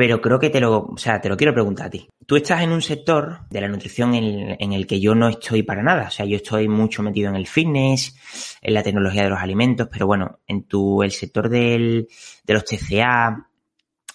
[0.00, 2.08] pero creo que te lo, o sea, te lo quiero preguntar a ti.
[2.24, 5.82] Tú estás en un sector de la nutrición en, el que yo no estoy para
[5.82, 6.06] nada.
[6.06, 8.16] O sea, yo estoy mucho metido en el fitness,
[8.62, 12.08] en la tecnología de los alimentos, pero bueno, en tu, el sector del,
[12.44, 13.46] de los TCA,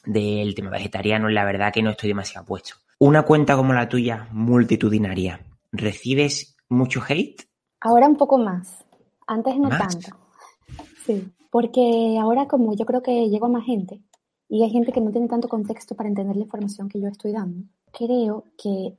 [0.07, 2.77] del tema vegetariano, la verdad que no estoy demasiado puesto.
[2.97, 5.39] Una cuenta como la tuya, multitudinaria,
[5.71, 7.43] ¿recibes mucho hate?
[7.79, 8.83] Ahora un poco más.
[9.27, 10.17] Antes no tanto.
[11.05, 11.31] Sí.
[11.51, 14.01] Porque ahora como yo creo que llego a más gente,
[14.47, 17.31] y hay gente que no tiene tanto contexto para entender la información que yo estoy
[17.31, 18.97] dando, creo que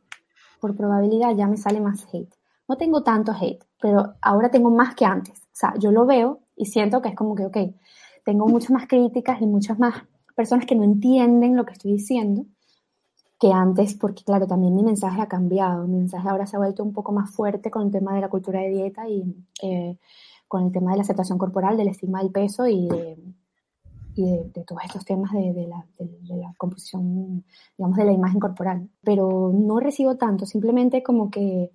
[0.60, 2.34] por probabilidad ya me sale más hate.
[2.68, 5.38] No tengo tanto hate, pero ahora tengo más que antes.
[5.38, 7.56] O sea, yo lo veo y siento que es como que, ok,
[8.24, 10.02] tengo muchas más críticas y muchas más
[10.34, 12.44] personas que no entienden lo que estoy diciendo
[13.38, 15.86] que antes, porque claro, también mi mensaje ha cambiado.
[15.86, 18.28] Mi mensaje ahora se ha vuelto un poco más fuerte con el tema de la
[18.28, 19.24] cultura de dieta y
[19.62, 19.98] eh,
[20.48, 23.18] con el tema de la aceptación corporal, del estigma del peso y de,
[24.16, 27.44] y de, todos estos temas de, la, de, la, composición,
[27.76, 28.88] digamos, de la imagen corporal.
[29.04, 31.70] Pero no recibo tanto, simplemente como que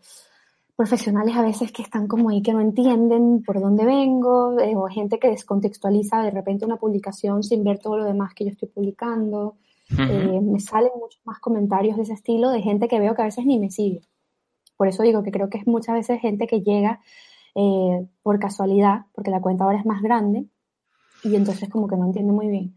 [0.75, 4.87] profesionales a veces que están como ahí que no entienden por dónde vengo, eh, o
[4.87, 8.69] gente que descontextualiza de repente una publicación sin ver todo lo demás que yo estoy
[8.69, 9.57] publicando.
[9.91, 13.25] Eh, me salen muchos más comentarios de ese estilo de gente que veo que a
[13.25, 14.01] veces ni me sigue.
[14.77, 17.01] Por eso digo que creo que es muchas veces gente que llega
[17.53, 20.47] eh, por casualidad, porque la cuenta ahora es más grande,
[21.23, 22.75] y entonces como que no entiende muy bien.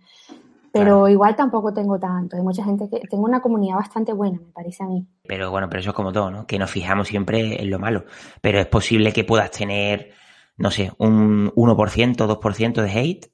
[0.74, 2.36] Pero igual tampoco tengo tanto.
[2.36, 3.06] Hay mucha gente que.
[3.06, 5.06] Tengo una comunidad bastante buena, me parece a mí.
[5.22, 6.48] Pero bueno, pero eso es como todo, ¿no?
[6.48, 8.06] Que nos fijamos siempre en lo malo.
[8.40, 10.10] Pero es posible que puedas tener,
[10.56, 13.32] no sé, un 1%, 2% de hate.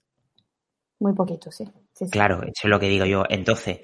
[0.99, 1.66] Muy poquito, sí.
[2.11, 3.25] Claro, eso es lo que digo yo.
[3.29, 3.81] Entonces,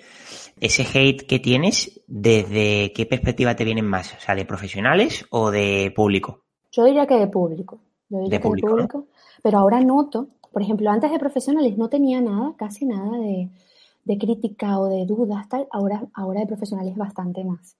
[0.61, 4.15] ese hate que tienes, ¿desde qué perspectiva te vienen más?
[4.15, 6.45] O sea, ¿de profesionales o de público?
[6.73, 7.81] Yo diría que de público.
[8.11, 9.07] Yo diría que de público.
[9.43, 13.51] Pero ahora noto por ejemplo, antes de profesionales no tenía nada, casi nada de,
[14.19, 15.69] crítica o de dudas, tal.
[15.71, 17.77] Ahora, ahora de profesionales bastante más.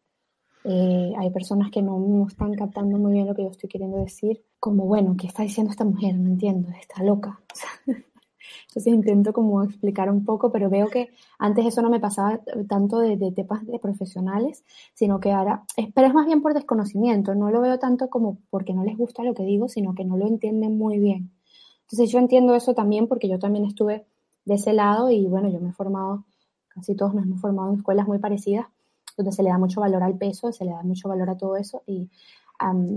[0.63, 4.45] Eh, hay personas que no, están captando muy bien lo que yo estoy queriendo decir,
[4.61, 6.17] como, bueno, ¿qué está diciendo esta mujer?
[6.17, 7.41] No entiendo, está loca.
[7.87, 11.09] Entonces intento como explicar un poco, pero veo que
[11.39, 16.09] antes eso no me pasaba tanto de, de temas de profesionales, sino que ahora, pero
[16.09, 19.33] es más bien por desconocimiento, no lo veo tanto como porque no les gusta lo
[19.33, 21.36] que digo, sino que no lo entienden muy bien.
[21.87, 24.05] Entonces yo entiendo eso también porque yo también estuve
[24.45, 26.25] de ese lado y bueno, yo me he formado,
[26.69, 28.67] casi todos nos hemos formado en escuelas muy parecidas
[29.17, 31.57] donde se le da mucho valor al peso, se le da mucho valor a todo
[31.57, 32.09] eso y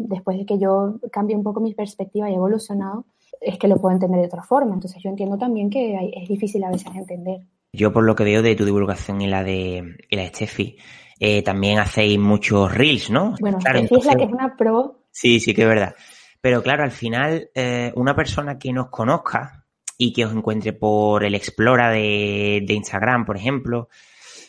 [0.07, 3.05] después de que yo cambie un poco mi perspectiva y he evolucionado,
[3.41, 4.73] es que lo puedo entender de otra forma.
[4.73, 7.41] Entonces yo entiendo también que es difícil a veces entender.
[7.73, 10.77] Yo por lo que veo de tu divulgación y la de, y la de Steffi,
[11.19, 13.35] eh, también hacéis muchos reels, ¿no?
[13.39, 15.03] Bueno, claro, Steffi es la que es una pro.
[15.11, 15.95] Sí, sí que es verdad.
[16.41, 19.65] Pero claro, al final, eh, una persona que nos conozca
[19.97, 23.89] y que os encuentre por el Explora de, de Instagram, por ejemplo,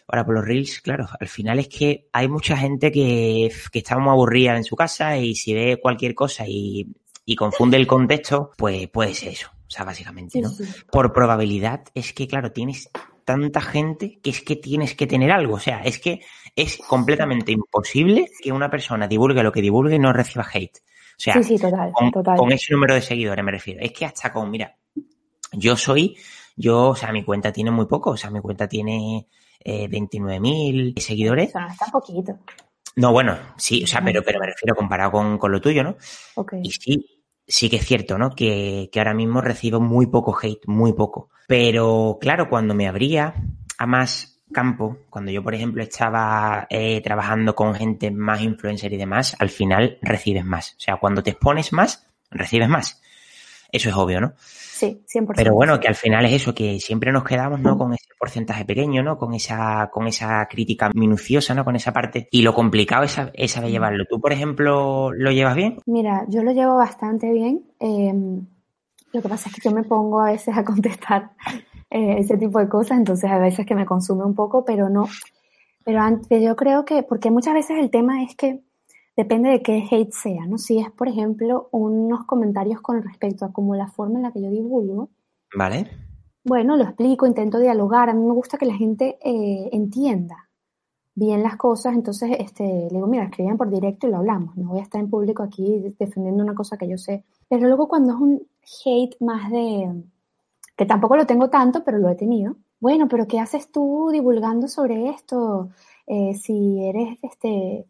[0.06, 3.98] ahora por los reels, claro, al final es que hay mucha gente que, que está
[3.98, 6.86] muy aburrida en su casa y si ve cualquier cosa y,
[7.24, 9.50] y confunde el contexto, pues puede ser eso.
[9.52, 10.50] O sea, básicamente, ¿no?
[10.90, 12.90] Por probabilidad es que, claro, tienes
[13.24, 15.54] tanta gente que es que tienes que tener algo.
[15.54, 16.22] O sea, es que
[16.56, 20.78] es completamente imposible que una persona divulgue lo que divulgue y no reciba hate.
[21.20, 21.34] O sea,
[22.36, 23.80] con, ese número de seguidores me refiero.
[23.82, 24.74] Es que hasta con, mira,
[25.52, 26.16] yo soy,
[26.56, 28.12] yo, o sea, mi cuenta tiene muy poco.
[28.12, 29.26] O sea, mi cuenta tiene
[29.62, 31.54] eh, 29.000 seguidores.
[31.54, 32.38] O está poquito.
[32.96, 35.96] No, bueno, sí, o sea, pero, pero me refiero comparado con, con lo tuyo, ¿no?
[36.62, 38.30] Y sí, sí que es cierto, ¿no?
[38.30, 41.28] Que, que ahora mismo recibo muy poco hate, muy poco.
[41.46, 43.34] Pero claro, cuando me abría
[43.76, 48.96] a más campo, cuando yo, por ejemplo, estaba eh, trabajando con gente más influencer y
[48.96, 50.74] demás, al final recibes más.
[50.78, 53.00] O sea, cuando te expones más, recibes más.
[53.72, 54.34] Eso es obvio, ¿no?
[54.36, 55.32] Sí, 100%.
[55.36, 57.76] Pero bueno, que al final es eso, que siempre nos quedamos, ¿no?
[57.76, 59.18] Con ese porcentaje pequeño, ¿no?
[59.18, 61.64] Con esa, con esa crítica minuciosa, ¿no?
[61.64, 62.28] Con esa parte.
[62.30, 64.06] Y lo complicado es, es saber llevarlo.
[64.08, 65.78] ¿Tú, por ejemplo, lo llevas bien?
[65.86, 67.62] Mira, yo lo llevo bastante bien.
[67.78, 68.46] Em,
[69.12, 71.30] lo que pasa es que yo me pongo a veces a contestar
[71.90, 75.06] eh, ese tipo de cosas, entonces a veces que me consume un poco, pero no.
[75.84, 78.62] Pero antes, yo creo que, porque muchas veces el tema es que
[79.16, 80.56] depende de qué hate sea, ¿no?
[80.56, 84.40] Si es, por ejemplo, unos comentarios con respecto a como la forma en la que
[84.40, 85.10] yo divulgo.
[85.54, 85.88] Vale.
[86.44, 88.08] Bueno, lo explico, intento dialogar.
[88.08, 90.48] A mí me gusta que la gente eh, entienda
[91.14, 94.56] bien las cosas, entonces este, le digo, mira, escriban por directo y lo hablamos.
[94.56, 97.24] No voy a estar en público aquí defendiendo una cosa que yo sé.
[97.48, 98.42] Pero luego cuando es un
[98.86, 100.02] hate más de,
[100.80, 102.56] que tampoco lo tengo tanto, pero lo he tenido.
[102.80, 105.68] Bueno, pero ¿qué haces tú divulgando sobre esto?
[106.06, 107.84] Eh, si eres este,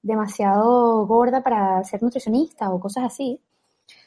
[0.00, 3.40] demasiado gorda para ser nutricionista o cosas así.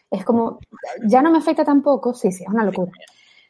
[0.10, 0.60] Es como,
[1.06, 2.93] ya no me afecta tampoco, sí, sí, es una locura.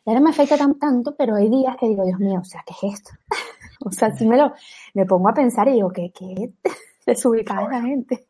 [0.07, 2.63] Ya no me afecta tan, tanto, pero hay días que digo, Dios mío, o sea,
[2.65, 3.11] ¿qué es esto?
[3.85, 4.53] o sea, si me lo,
[4.95, 6.51] me pongo a pensar y digo, ¿qué, qué
[7.05, 8.25] desubicada la gente?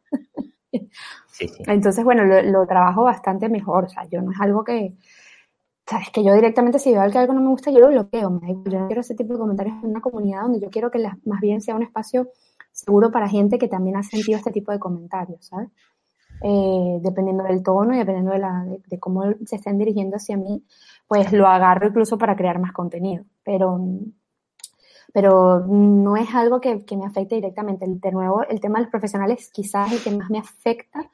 [1.68, 4.98] Entonces, bueno, lo, trabajo bastante mejor, o sea, yo no es algo que,
[5.90, 8.80] sabes, que yo directamente si veo que algo no me gusta, yo lo bloqueo, yo
[8.80, 11.62] no quiero ese tipo de comentarios en una comunidad donde yo quiero que más bien
[11.62, 12.30] sea un espacio
[12.72, 15.70] seguro para gente que también ha sentido este tipo de comentarios, ¿sabes?
[16.42, 20.64] Eh, dependiendo del tono y dependiendo de, la, de, cómo se estén dirigiendo hacia mí,
[21.08, 23.26] pues lo agarro incluso para crear más contenido.
[23.44, 23.80] Pero,
[25.12, 27.86] pero no es algo que, me afecte directamente.
[27.88, 31.10] De nuevo, el tema de los profesionales quizás es el que más me afecta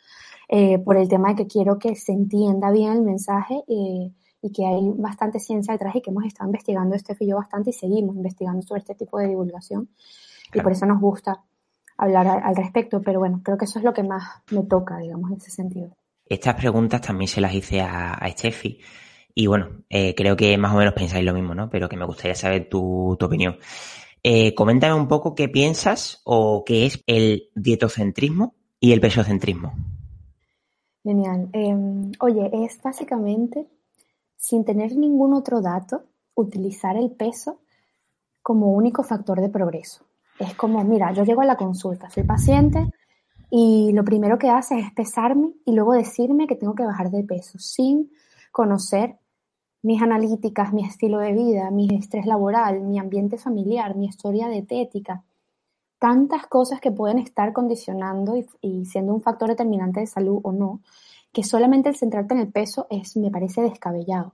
[0.48, 4.12] eh, por el tema de que quiero que se entienda bien el mensaje eh,
[4.46, 7.72] y que hay bastante ciencia detrás y que hemos estado investigando este y yo bastante
[7.72, 9.90] y seguimos investigando sobre este tipo de divulgación
[10.54, 11.44] y por eso nos gusta
[11.98, 15.32] hablar al respecto, pero bueno, creo que eso es lo que más me toca, digamos,
[15.32, 15.90] en ese sentido.
[16.28, 18.80] Estas preguntas también se las hice a, a Steffi
[19.34, 21.70] y bueno, eh, creo que más o menos pensáis lo mismo, ¿no?
[21.72, 23.58] Pero que me gustaría saber tu, tu opinión.
[24.22, 29.74] Eh, coméntame un poco qué piensas o qué es el dietocentrismo y el pesocentrismo.
[31.04, 31.50] Genial.
[31.54, 33.68] Em, oye, es básicamente,
[34.46, 36.04] sin tener ningún otro dato,
[36.36, 37.62] utilizar el peso
[38.44, 40.06] como único factor de progreso.
[40.38, 42.88] Es como, mira, yo llego a la consulta, soy paciente
[43.50, 47.24] y lo primero que hace es pesarme y luego decirme que tengo que bajar de
[47.24, 48.12] peso sin
[48.52, 49.18] conocer
[49.82, 55.24] mis analíticas, mi estilo de vida, mi estrés laboral, mi ambiente familiar, mi historia dietética,
[55.98, 60.52] tantas cosas que pueden estar condicionando y, y, siendo un factor determinante de salud o
[60.52, 60.82] no,
[61.36, 64.32] que solamente el centrarte en el peso es, me parece descabellado.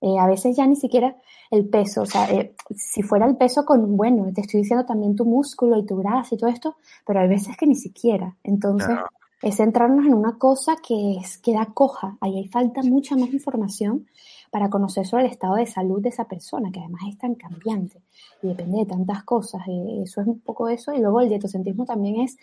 [0.00, 1.16] Eh, a veces ya ni siquiera
[1.48, 5.14] el peso, o sea, eh, si fuera el peso con, bueno, te estoy diciendo también
[5.14, 8.34] tu músculo y tu grasa y todo esto, pero hay veces que ni siquiera.
[8.42, 8.98] Entonces,
[9.42, 12.18] es centrarnos en una cosa que es, queda coja.
[12.20, 14.08] Ahí hay falta mucha más información
[14.50, 18.02] para conocer sobre el estado de salud de esa persona, que además es tan cambiante
[18.42, 19.62] y depende de tantas cosas.
[19.68, 20.92] Eh, eso es un poco eso.
[20.92, 22.36] Y luego el dietocentrismo también es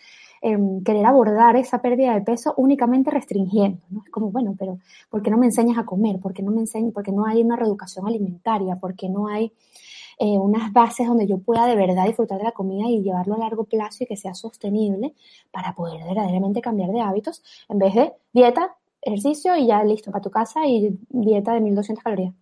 [0.44, 4.02] Em, querer abordar esa pérdida de peso únicamente restringiendo, ¿no?
[4.04, 6.20] Es como, bueno, pero ¿por qué no me enseñas a comer?
[6.20, 6.94] ¿Por qué no me enseñas?
[6.94, 8.76] Porque no hay una reeducación alimentaria?
[8.78, 9.54] ¿Por qué no hay
[10.18, 13.38] eh, unas bases donde yo pueda de verdad disfrutar de la comida y llevarlo a
[13.38, 15.14] largo plazo y que sea sostenible
[15.52, 20.24] para poder verdaderamente cambiar de hábitos en vez de dieta, ejercicio y ya listo para
[20.24, 22.34] tu casa y dieta de 1200 calorías.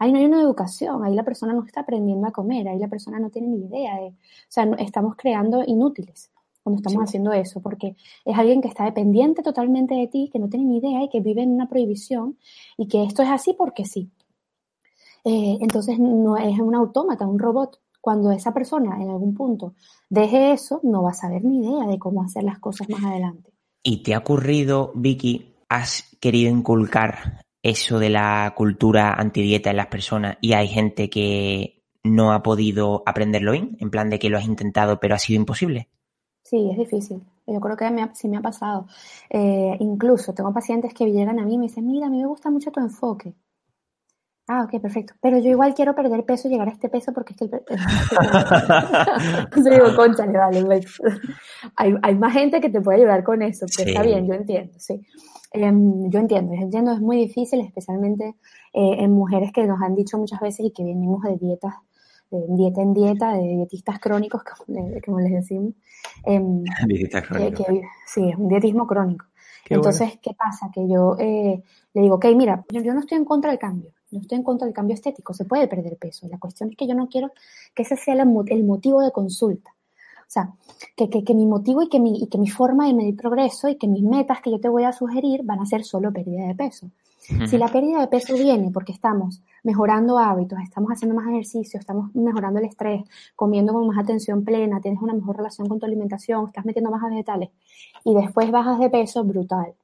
[0.00, 2.88] ahí no hay una educación, ahí la persona no está aprendiendo a comer, ahí la
[2.88, 4.14] persona no tiene ni idea de, o
[4.48, 6.30] sea, estamos creando inútiles
[6.66, 10.48] cuando estamos haciendo eso, porque es alguien que está dependiente totalmente de ti, que no
[10.48, 12.38] tiene ni idea y que vive en una prohibición
[12.76, 14.10] y que esto es así porque sí.
[15.24, 17.78] Eh, entonces no es un autómata, un robot.
[18.00, 19.74] Cuando esa persona en algún punto
[20.10, 23.52] deje eso, no va a saber ni idea de cómo hacer las cosas más adelante.
[23.84, 29.86] ¿Y te ha ocurrido, Vicky, has querido inculcar eso de la cultura antidieta en las
[29.86, 34.38] personas y hay gente que no ha podido aprenderlo bien, en plan de que lo
[34.38, 35.90] has intentado pero ha sido imposible?
[36.48, 37.20] Sí, es difícil.
[37.44, 38.86] Yo creo que sí me ha pasado.
[39.30, 42.26] Eh, incluso tengo pacientes que llegan a mí y me dicen, mira, a mí me
[42.26, 43.34] gusta mucho tu enfoque.
[44.48, 45.14] Ah, ok, perfecto.
[45.20, 47.50] Pero yo igual quiero perder peso y llegar a este peso porque es que el...
[49.64, 51.00] digo, conchale, vale, pues".
[51.76, 54.72] hay, hay, más gente que te puede ayudar con eso, pero está bien, yo entiendo,
[54.78, 55.04] sí.
[55.52, 58.36] Em, yo entiendo, yo entiendo, es muy difícil, especialmente
[58.72, 61.74] eh, en mujeres que nos han dicho muchas veces y que venimos de dietas
[62.30, 64.42] de dieta en dieta, de dietistas crónicos,
[65.04, 65.74] como, les decimos.
[66.26, 66.40] Eh,
[67.22, 67.66] crónicos.
[68.06, 69.26] sí, es un dietismo crónico.
[69.68, 70.70] Entonces, ¿qué pasa?
[70.72, 71.62] Que yo eh,
[71.94, 74.64] le digo, ok, mira, yo, no estoy en contra del cambio, no estoy en contra
[74.64, 76.28] del cambio estético, se puede perder peso.
[76.28, 77.32] La cuestión es que yo no quiero
[77.74, 79.70] que ese sea el motivo de consulta.
[80.20, 80.52] O sea,
[80.96, 83.68] que, que, que, mi motivo y que mi, y que mi forma de medir progreso
[83.68, 86.48] y que mis metas que yo te voy a sugerir van a ser solo pérdida
[86.48, 86.90] de peso.
[87.48, 92.14] Si la pérdida de peso viene porque estamos mejorando hábitos, estamos haciendo más ejercicio, estamos
[92.14, 93.02] mejorando el estrés,
[93.34, 97.02] comiendo con más atención plena, tienes una mejor relación con tu alimentación, estás metiendo más
[97.02, 97.50] vegetales
[98.04, 99.74] y después bajas de peso, brutal.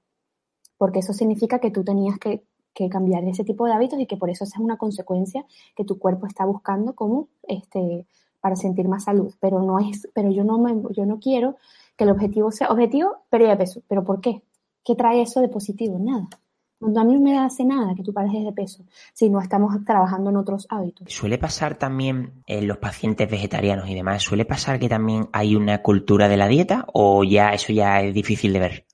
[0.78, 4.16] Porque eso significa que tú tenías que, que cambiar ese tipo de hábitos y que
[4.16, 8.06] por eso esa es una consecuencia que tu cuerpo está buscando como este
[8.40, 11.56] para sentir más salud, pero no es, pero yo no me, yo no quiero
[11.96, 14.42] que el objetivo sea objetivo pérdida de peso, pero ¿por qué?
[14.84, 15.98] ¿Qué trae eso de positivo?
[16.00, 16.28] Nada.
[16.82, 20.30] A mí no me hace nada que tú pares de peso si no estamos trabajando
[20.30, 21.12] en otros hábitos.
[21.12, 25.82] Suele pasar también en los pacientes vegetarianos y demás, suele pasar que también hay una
[25.82, 28.86] cultura de la dieta o ya eso ya es difícil de ver.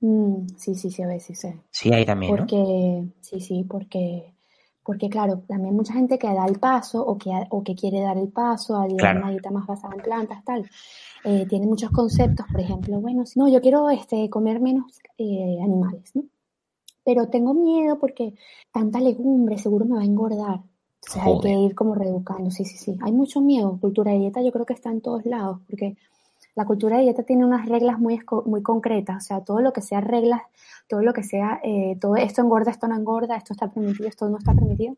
[0.00, 1.48] Mm, sí, sí, sí, a veces sí.
[1.70, 2.36] Sí, hay también.
[2.36, 4.34] Porque, sí, sí, porque,
[4.84, 8.18] porque claro, también mucha gente que da el paso o que, o que quiere dar
[8.18, 10.68] el paso a una dieta más basada en plantas, tal.
[11.24, 16.10] Eh, tiene muchos conceptos, por ejemplo, bueno, no, yo quiero este, comer menos eh, animales,
[16.14, 16.24] ¿no?
[17.04, 18.34] Pero tengo miedo porque
[18.72, 20.60] tanta legumbre seguro me va a engordar.
[20.60, 22.98] O sea, hay que ir como reeducando, sí, sí, sí.
[23.02, 23.76] Hay mucho miedo.
[23.80, 25.96] Cultura de dieta yo creo que está en todos lados, porque
[26.54, 29.24] la cultura de dieta tiene unas reglas muy, muy concretas.
[29.24, 30.42] O sea, todo lo que sea reglas,
[30.88, 34.28] todo lo que sea, eh, todo esto engorda, esto no engorda, esto está permitido, esto
[34.28, 34.94] no está permitido,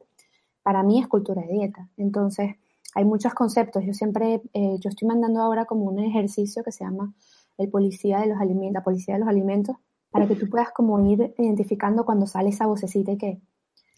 [0.62, 1.88] para mí es cultura de dieta.
[1.96, 2.56] Entonces,
[2.94, 3.84] hay muchos conceptos.
[3.84, 7.12] Yo siempre, eh, yo estoy mandando ahora como un ejercicio que se llama
[7.56, 9.76] el policía de los alimentos, la policía de los alimentos,
[10.14, 13.42] para que tú puedas como ir identificando cuando sale esa vocecita y que...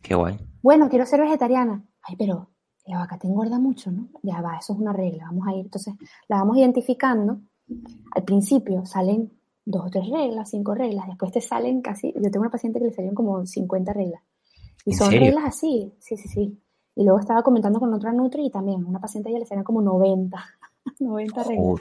[0.03, 0.39] Qué guay.
[0.63, 1.85] Bueno, quiero ser vegetariana.
[2.01, 2.49] Ay, pero
[2.87, 4.09] la vaca te engorda mucho, ¿no?
[4.23, 5.67] Ya va, eso es una regla, vamos a ir.
[5.67, 5.93] Entonces,
[6.27, 7.43] la vamos identificando.
[8.13, 9.31] Al principio salen
[9.67, 12.87] dos o tres reglas, cinco reglas, después te salen casi, yo tengo una paciente que
[12.87, 14.23] le salieron como 50 reglas.
[14.87, 16.63] Y son reglas así, sí, sí, sí.
[16.95, 19.83] Y luego estaba comentando con otra Nutri y también una paciente ella le salían como
[19.83, 20.43] 90,
[21.01, 21.81] 90 reglas.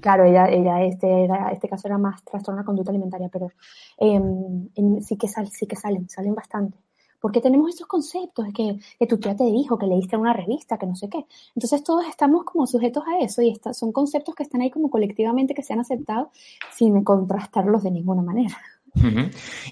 [0.00, 3.50] Claro, ella, ella este, era, este caso era más trastorno de conducta alimentaria, pero
[3.98, 6.78] em, sí, que sal, sí que salen, salen bastante.
[7.20, 10.78] Porque tenemos esos conceptos que, que, tu tía te dijo, que leíste en una revista,
[10.78, 11.26] que no sé qué.
[11.56, 15.52] Entonces todos estamos como sujetos a eso y son conceptos que están ahí como colectivamente
[15.52, 16.30] que se han aceptado
[16.72, 18.56] sin contrastarlos de ninguna manera.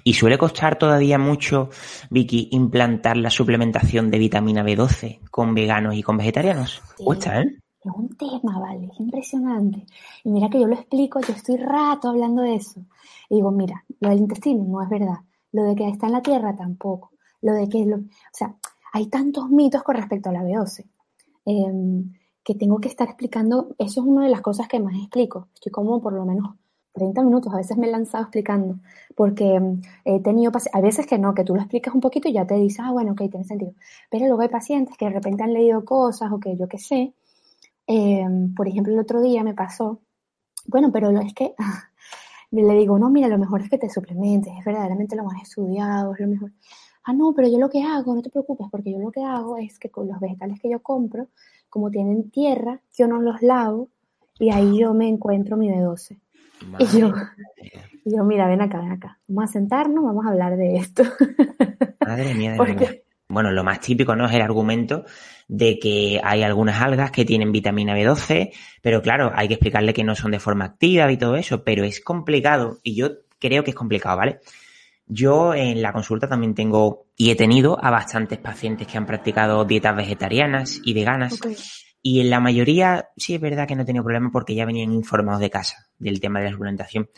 [0.05, 1.71] Y suele costar todavía mucho,
[2.11, 6.83] Vicky, implantar la suplementación de vitamina B12 con veganos y con vegetarianos.
[6.97, 7.57] Cuesta, ¿eh?
[7.91, 8.89] Es un tema, ¿vale?
[8.93, 9.87] Es impresionante.
[10.25, 12.81] Y mira que yo lo explico, yo estoy rato hablando de eso.
[13.29, 15.19] Y digo, mira, lo del intestino no es verdad.
[15.53, 17.13] Lo de que está en la tierra tampoco.
[17.43, 18.01] Lo de que, lo, o
[18.33, 18.55] sea,
[18.93, 20.85] hay tantos mitos con respecto a la B12
[21.45, 23.69] em, que tengo que estar explicando.
[23.79, 25.49] Eso es una de las cosas que más explico.
[25.55, 26.55] Estoy como por lo menos
[26.97, 28.79] 30 minutos, a veces me he lanzado explicando,
[29.15, 32.33] porque em, he tenido, a veces que no, que tú lo explicas un poquito y
[32.33, 33.75] ya te dices, ah, bueno, ok, tiene sentido.
[34.11, 37.13] Pero luego hay pacientes que de repente han leído cosas o que yo qué sé,
[37.87, 40.01] Em, por ejemplo, el otro día me pasó,
[40.67, 41.55] bueno, pero es que
[42.51, 46.13] le digo, no, mira, lo mejor es que te suplementes, es verdaderamente lo más estudiado,
[46.15, 46.53] es lo mejor.
[47.05, 49.57] Ah, no, pero yo lo que hago, no te preocupes, porque yo lo que hago
[49.57, 51.29] es que con los vegetales que yo compro,
[51.69, 53.91] como tienen tierra, yo no los lavo
[54.39, 56.19] y ahí yo me encuentro mi B12.
[56.79, 57.13] Y yo,
[58.05, 59.21] y yo, mira, ven acá, ven acá.
[59.29, 61.05] Vamos a sentarnos, vamos a hablar de esto.
[62.01, 64.27] Madre mía, de Bueno, lo más típico, ¿no?
[64.27, 65.05] Es el argumento
[65.49, 68.53] de que hay algunas algas que tienen vitamina B12,
[68.83, 71.85] pero claro, hay que explicarle que no son de forma activa y todo eso, pero
[71.85, 74.41] es complicado y yo creo que es complicado, ¿vale?
[75.07, 79.65] Yo en la consulta también tengo y he tenido a bastantes pacientes que han practicado
[79.65, 81.41] dietas vegetarianas y veganas.
[82.03, 84.93] Y en la mayoría sí es verdad que no he tenido problema porque ya venían
[84.93, 87.09] informados de casa del tema de la suplementación.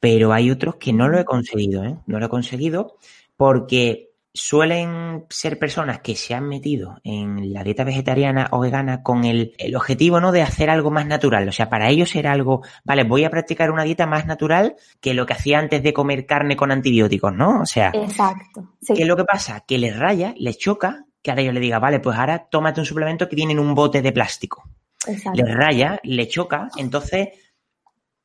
[0.00, 1.96] Pero hay otros que no lo he conseguido, ¿eh?
[2.06, 2.98] No lo he conseguido
[3.36, 9.24] porque suelen ser personas que se han metido en la dieta vegetariana o vegana con
[9.24, 11.48] el, objetivo no de hacer algo más natural.
[11.48, 15.14] O sea, para ellos era algo, vale, voy a practicar una dieta más natural que
[15.14, 17.60] lo que hacía antes de comer carne con antibióticos, ¿no?
[17.60, 18.72] O sea, Exacto.
[18.84, 19.60] ¿qué es lo que pasa?
[19.60, 22.86] Que les raya, les choca que ahora yo le diga, vale, pues ahora tómate un
[22.86, 24.64] suplemento que viene en un bote de plástico.
[25.06, 25.40] Exacto.
[25.40, 27.28] Les raya, le choca, entonces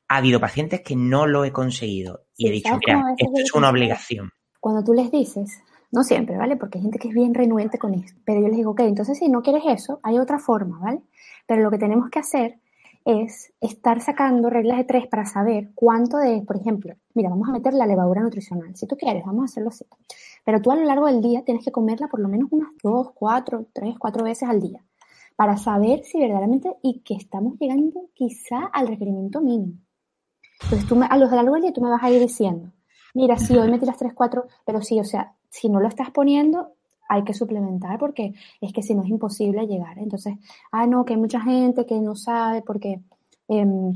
[0.08, 3.70] ha habido pacientes que no lo he conseguido y he dicho, mira, esto es una
[3.70, 4.32] obligación.
[4.58, 5.62] Cuando tú les dices,
[5.92, 6.56] no siempre, ¿vale?
[6.56, 8.20] Porque hay gente que es bien renuente con esto.
[8.24, 11.02] Pero yo les digo, ok, entonces si no quieres eso, hay otra forma, ¿vale?
[11.46, 12.60] Pero lo que tenemos que hacer
[13.04, 17.52] es estar sacando reglas de tres para saber cuánto de, por ejemplo, mira, vamos a
[17.52, 18.76] meter la levadura nutricional.
[18.76, 19.84] Si tú quieres, vamos a hacerlo así.
[20.44, 23.10] Pero tú a lo largo del día tienes que comerla por lo menos unas dos,
[23.14, 24.84] cuatro, tres, cuatro veces al día
[25.40, 29.78] para saber si verdaderamente y que estamos llegando quizá al requerimiento mínimo.
[30.62, 32.70] Entonces tú a lo largo del día tú me vas a ir diciendo,
[33.14, 36.10] mira, sí, hoy me tiras tres, cuatro, pero sí, o sea, si no lo estás
[36.10, 36.74] poniendo,
[37.08, 39.98] hay que suplementar porque es que si no es imposible llegar.
[39.98, 40.34] Entonces,
[40.70, 43.00] ah, no, que hay mucha gente que no sabe porque
[43.48, 43.92] em,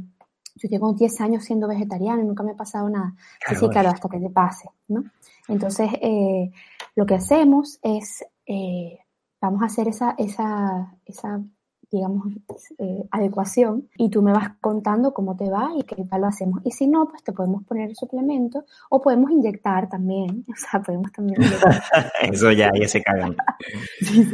[0.56, 3.14] yo llevo 10 años siendo vegetariana y nunca me ha pasado nada.
[3.46, 5.04] sí, sí, claro, hasta que te pase, ¿no?
[5.48, 6.50] Entonces, eh,
[6.96, 8.98] lo que hacemos es, eh,
[9.40, 11.40] vamos a hacer esa, esa, esa
[11.94, 12.26] digamos,
[12.78, 16.60] eh, adecuación y tú me vas contando cómo te va y qué tal lo hacemos.
[16.64, 20.44] Y si no, pues te podemos poner el suplemento o podemos inyectar también.
[20.54, 21.40] O sea, podemos también
[22.22, 23.36] Eso ya, ya se cagan.
[24.00, 24.24] sí,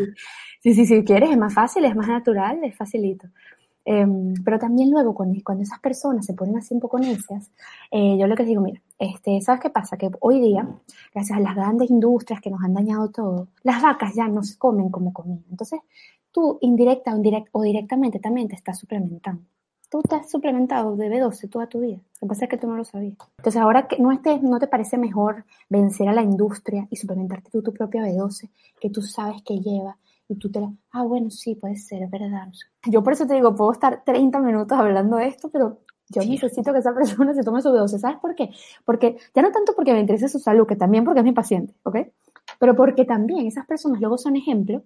[0.60, 0.74] sí.
[0.74, 3.28] sí, si quieres, es más fácil, es más natural, es facilito.
[3.84, 7.50] Em, pero también luego, cuando, cuando, esas personas se ponen así un poco necias,
[7.90, 9.96] eh, yo lo que les digo, mira, este, ¿sabes qué pasa?
[9.96, 10.68] Que hoy día,
[11.14, 14.58] gracias a las grandes industrias que nos han dañado todo, las vacas ya no se
[14.58, 15.44] comen como comían.
[15.50, 15.80] Entonces,
[16.32, 17.14] tú indirecta
[17.52, 19.42] o, directamente también te estás suplementando.
[19.90, 21.96] Tú te has suplementado de B12 toda tu vida.
[21.96, 23.16] Lo que pasa es que tú no lo sabías.
[23.38, 27.50] Entonces, ahora que no, estés, no te parece mejor vencer a la industria y suplementarte
[27.50, 28.50] tú tu propia B12,
[28.80, 29.96] que tú sabes que lleva,
[30.30, 32.48] y tú te la, ah, bueno, sí, puede ser, es verdad.
[32.86, 36.72] Yo por eso te digo, puedo estar 30 minutos hablando de esto, pero yo necesito
[36.72, 37.98] que esa persona se tome su B12.
[37.98, 38.50] ¿Sabes por qué?
[38.84, 41.74] Porque, ya no tanto porque me interese su salud, que también porque es mi paciente,
[41.82, 41.96] ¿ok?
[42.60, 44.84] Pero porque también esas personas luego son ejemplo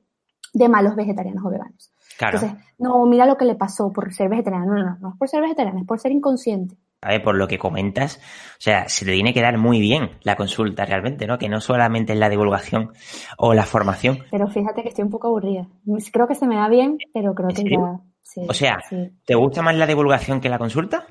[0.54, 1.92] de malos vegetarianos o veganos.
[2.16, 2.38] Claro.
[2.38, 4.66] Entonces, no, mira lo que le pasó por ser vegetariano.
[4.66, 6.76] No, no, no, es por ser vegetariano, es por ser inconsciente.
[7.02, 10.12] A ver, por lo que comentas, o sea, se te tiene que dar muy bien
[10.22, 11.36] la consulta realmente, ¿no?
[11.36, 12.92] Que no solamente es la divulgación
[13.36, 14.20] o la formación.
[14.30, 15.68] Pero fíjate que estoy un poco aburrida.
[16.10, 18.00] Creo que se me da bien, pero creo que ya...
[18.48, 18.78] o sea,
[19.26, 21.06] ¿te gusta más la divulgación que la consulta?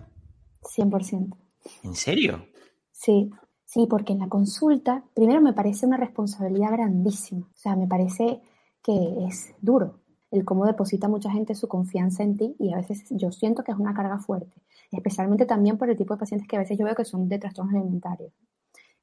[0.61, 1.35] 100%.
[1.83, 2.47] ¿En serio?
[2.91, 3.29] Sí,
[3.63, 7.45] sí, porque en la consulta, primero me parece una responsabilidad grandísima.
[7.45, 8.41] O sea, me parece
[8.83, 9.99] que es duro,
[10.31, 13.71] el cómo deposita mucha gente su confianza en ti y a veces yo siento que
[13.71, 14.61] es una carga fuerte,
[14.91, 17.39] especialmente también por el tipo de pacientes que a veces yo veo que son de
[17.39, 18.33] trastornos alimentarios,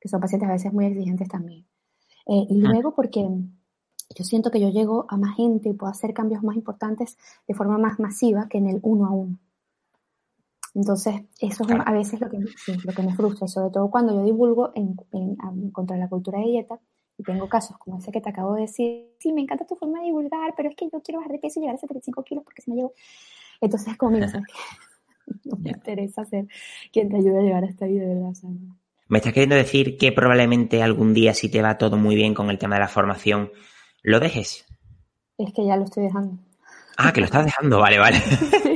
[0.00, 1.66] que son pacientes a veces muy exigentes también.
[2.26, 3.28] Eh, y luego porque
[4.16, 7.16] yo siento que yo llego a más gente y puedo hacer cambios más importantes
[7.46, 9.38] de forma más masiva que en el uno a uno.
[10.74, 14.24] Entonces, eso es a veces lo que, lo que me frustra, sobre todo cuando yo
[14.24, 14.96] divulgo en,
[15.72, 16.80] contra la cultura de dieta,
[17.20, 19.98] y tengo casos como ese que te acabo de decir, sí, me encanta tu forma
[19.98, 22.44] de divulgar, pero es que yo quiero bajar de peso y llegar a 75 kilos
[22.44, 22.94] porque si me llevo...
[23.60, 24.26] Entonces, como mira,
[25.44, 26.46] no me interesa ser
[26.90, 28.32] quien te ayude a llegar a esta vida, ¿verdad?
[29.08, 32.48] me estás queriendo decir que probablemente algún día, si te va todo muy bien con
[32.48, 33.52] el tema de la formación,
[34.02, 34.64] lo dejes.
[35.36, 36.38] Es que ya lo estoy dejando.
[36.96, 38.16] Ah, que lo estás dejando, vale, vale.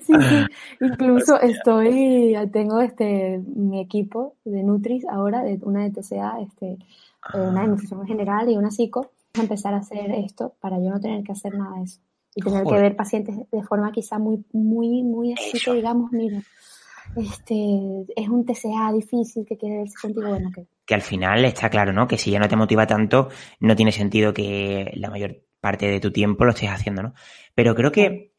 [0.06, 0.46] sí, sí.
[0.80, 6.78] Incluso estoy, tengo este mi equipo de Nutris ahora, de una de TCA, este, eh,
[7.34, 7.68] una de ah.
[7.68, 11.32] nutrición general y una psico, a empezar a hacer esto para yo no tener que
[11.32, 12.00] hacer nada de eso.
[12.36, 16.42] Y tener que ver pacientes de forma quizá muy, muy, muy así que digamos, mira,
[17.16, 17.54] este,
[18.16, 20.66] es un TCA difícil que quiere verse contigo, bueno, que...
[20.84, 22.08] Que al final está claro, ¿no?
[22.08, 23.28] Que si ya no te motiva tanto,
[23.60, 27.14] no tiene sentido que la mayor parte de tu tiempo lo estés haciendo, ¿no?
[27.54, 28.33] Pero creo que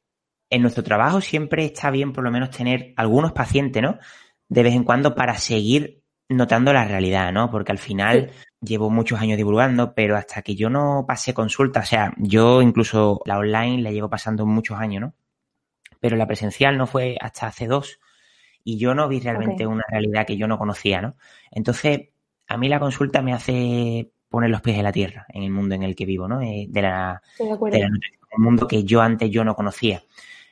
[0.56, 4.00] en nuestro trabajo siempre está bien por lo menos tener algunos pacientes, ¿no?
[4.48, 7.52] De vez en cuando para seguir notando la realidad, ¿no?
[7.52, 8.32] Porque al final
[8.62, 13.22] llevo muchos años divulgando, pero hasta que yo no pasé consulta, o sea, yo incluso
[13.26, 15.14] la online la llevo pasando muchos años, ¿no?
[16.00, 18.00] Pero la presencial no fue hasta hace dos
[18.64, 21.16] y yo no vi realmente una realidad que yo no conocía, ¿no?
[21.52, 22.10] Entonces,
[22.48, 25.76] a mí la consulta me hace poner los pies en la tierra en el mundo
[25.76, 26.42] en el que vivo, ¿no?
[26.42, 27.90] Eh, de la, de la
[28.38, 30.04] un mundo que yo antes yo no conocía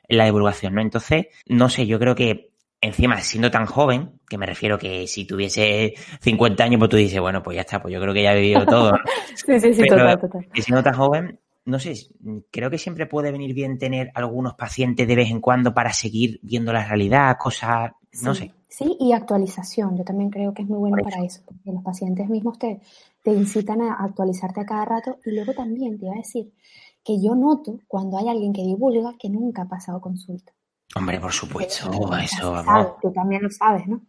[0.08, 0.82] la divulgación, ¿no?
[0.82, 5.26] Entonces, no sé, yo creo que encima siendo tan joven, que me refiero que si
[5.26, 8.34] tuviese 50 años, pues tú dices, bueno, pues ya está, pues yo creo que ya
[8.34, 8.91] he vivido todo.
[8.91, 8.97] ¿no?
[9.36, 10.47] sí, sí, sí, total, total.
[10.54, 11.93] Que siendo tan joven, no sé,
[12.51, 16.39] creo que siempre puede venir bien tener algunos pacientes de vez en cuando para seguir
[16.43, 17.91] viendo la realidad, cosas,
[18.22, 18.51] no sé.
[18.68, 19.95] Sí, y actualización.
[19.95, 22.82] Yo también creo que es muy bueno para eso, porque los pacientes mismos te,
[23.22, 25.20] te incitan a actualizarte a cada rato.
[25.24, 26.51] Y luego también te iba a decir
[27.04, 30.54] que yo noto cuando hay alguien que divulga que nunca ha pasado consulta.
[30.95, 32.64] Hombre, por supuesto, eso,
[33.01, 34.01] Tú también lo sabes, ¿no?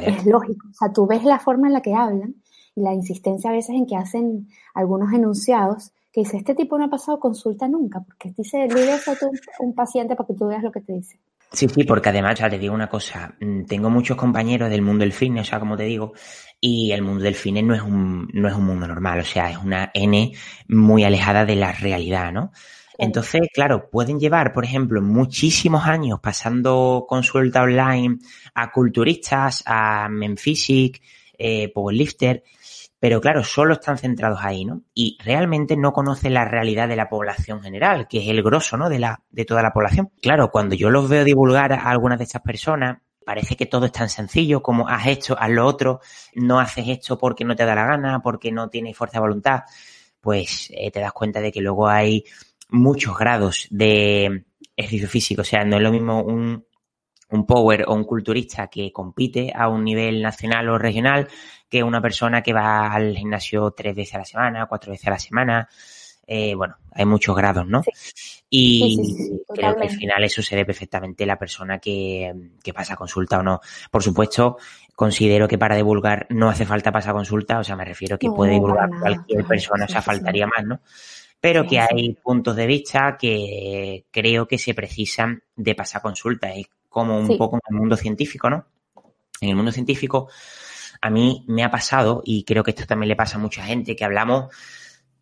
[0.00, 0.68] Es lógico.
[0.70, 2.36] O sea, tú ves la forma en la que hablan
[2.74, 6.84] y la insistencia a veces en que hacen algunos enunciados que dice, este tipo no
[6.84, 9.16] ha pasado consulta nunca, porque dice, eso a
[9.60, 11.18] un paciente para que tú veas lo que te dice.
[11.50, 15.02] Sí, sí, porque además, ya te digo una cosa, mm, tengo muchos compañeros del mundo
[15.02, 16.12] del fitness, o sea, como te digo,
[16.60, 19.50] y el mundo del fitness no es un, no es un mundo normal, o sea,
[19.50, 20.32] es una N
[20.68, 22.52] muy alejada de la realidad, ¿no?
[22.98, 28.18] Entonces, claro, pueden llevar, por ejemplo, muchísimos años pasando consulta online
[28.54, 31.00] a culturistas, a Menfisic,
[31.38, 32.42] eh, powerlifter,
[33.00, 34.82] pero claro, solo están centrados ahí, ¿no?
[34.92, 38.88] Y realmente no conocen la realidad de la población general, que es el grosso, ¿no?
[38.88, 40.10] De la, de toda la población.
[40.20, 43.92] Claro, cuando yo los veo divulgar a algunas de estas personas, parece que todo es
[43.92, 46.00] tan sencillo como haz esto, haz lo otro,
[46.34, 49.60] no haces esto porque no te da la gana, porque no tienes fuerza de voluntad,
[50.20, 52.24] pues eh, te das cuenta de que luego hay
[52.70, 54.44] muchos grados de
[54.76, 55.42] ejercicio físico.
[55.42, 56.64] O sea, no es lo mismo un,
[57.30, 61.28] un power o un culturista que compite a un nivel nacional o regional
[61.68, 65.10] que una persona que va al gimnasio tres veces a la semana, cuatro veces a
[65.10, 65.68] la semana.
[66.26, 67.82] Eh, bueno, hay muchos grados, ¿no?
[68.50, 73.38] Y creo que al final eso se ve perfectamente la persona que, que, pasa consulta
[73.38, 73.60] o no.
[73.90, 74.58] Por supuesto,
[74.94, 78.52] considero que para divulgar no hace falta pasar consulta, o sea, me refiero que puede
[78.52, 80.80] divulgar cualquier persona, o sea, faltaría más, ¿no?
[81.40, 86.52] pero que hay puntos de vista que creo que se precisan de pasar consulta.
[86.52, 88.66] Es como un poco en el mundo científico, ¿no?
[89.40, 90.28] En el mundo científico,
[91.00, 93.96] a mí me ha pasado, y creo que esto también le pasa a mucha gente,
[93.96, 94.54] que hablamos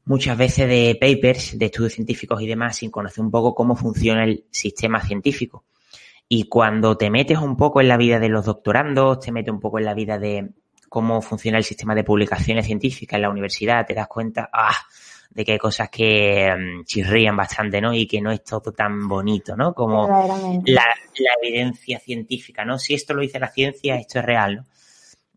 [0.04, 4.24] muchas veces de papers, de estudios científicos y demás, sin conocer un poco cómo funciona
[4.24, 5.64] el sistema científico.
[6.28, 9.60] Y cuando te metes un poco en la vida de los doctorandos, te metes un
[9.60, 10.50] poco en la vida de
[10.88, 14.76] cómo funciona el sistema de publicaciones científicas en la universidad, te das cuenta, ah,
[15.30, 17.92] de que hay cosas que mm, chirrían bastante, ¿no?
[17.92, 19.74] Y que no es todo tan bonito, ¿no?
[19.74, 20.08] Como
[20.64, 20.84] la,
[21.42, 22.78] evidencia científica, ¿no?
[22.78, 24.64] Si esto lo dice la ciencia, esto es real, ¿no?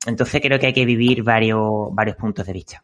[0.06, 2.84] Entonces creo que hay que vivir varios, varios puntos de vista.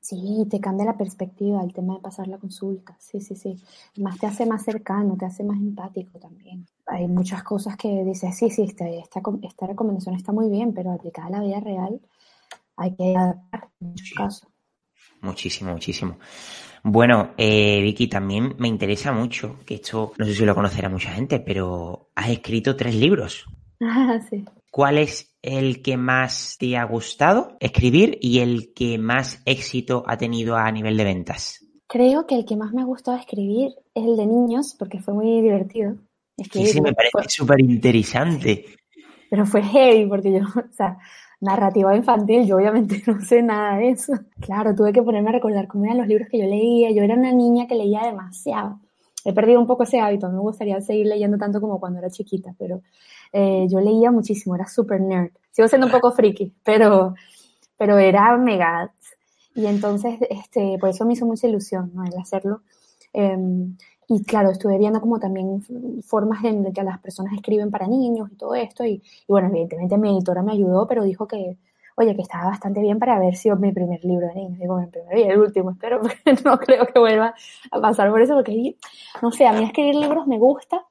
[0.00, 2.96] Sí, te cambia la perspectiva el tema de pasar la consulta.
[2.98, 3.56] Sí, sí, sí.
[3.98, 6.66] Más te hace más cercano, te hace más empático también.
[6.86, 10.90] Hay muchas cosas que dices, sí, sí, esta, esta, esta recomendación está muy bien, pero
[10.90, 12.00] aplicada a la vida real
[12.76, 14.48] hay que adaptar en muchos casos.
[15.20, 16.18] Muchísimo, muchísimo.
[16.82, 21.12] Bueno, eh, Vicky, también me interesa mucho, que esto no sé si lo conocerá mucha
[21.12, 23.46] gente, pero has escrito tres libros.
[23.84, 24.44] Ah, sí.
[24.72, 30.16] ¿Cuál es el que más te ha gustado escribir y el que más éxito ha
[30.16, 31.62] tenido a nivel de ventas?
[31.86, 35.12] Creo que el que más me ha gustado escribir es el de niños, porque fue
[35.12, 35.96] muy divertido.
[36.38, 38.64] sí, sí, me parece súper interesante.
[39.30, 40.96] Pero fue heavy, porque yo, o sea,
[41.42, 44.14] narrativa infantil, yo obviamente no sé nada de eso.
[44.40, 46.90] Claro, tuve que ponerme a recordar cómo eran los libros que yo leía.
[46.92, 48.80] Yo era una niña que leía demasiado.
[49.22, 52.54] He perdido un poco ese hábito, me gustaría seguir leyendo tanto como cuando era chiquita,
[52.58, 52.80] pero
[53.32, 55.30] eh, yo leía muchísimo, era super nerd.
[55.50, 57.14] Sigo siendo un poco friki, pero,
[57.76, 58.92] pero era mega.
[59.54, 62.04] Y entonces, este, por eso me hizo mucha ilusión, ¿no?
[62.04, 62.62] El hacerlo.
[63.12, 63.76] Em,
[64.08, 65.62] y claro, estuve viendo como también
[66.02, 68.84] formas en que las personas escriben para niños y todo esto.
[68.84, 71.58] Y, bueno, evidentemente mi editora me ayudó, pero dijo que,
[71.96, 74.58] oye, que estaba bastante bien para haber sido mi primer libro de niños.
[74.58, 77.34] Digo, el primero y el último, espero, porque no creo que vuelva
[77.70, 78.76] a pasar por eso, porque,
[79.22, 80.84] no sé, a mí escribir libros me gusta,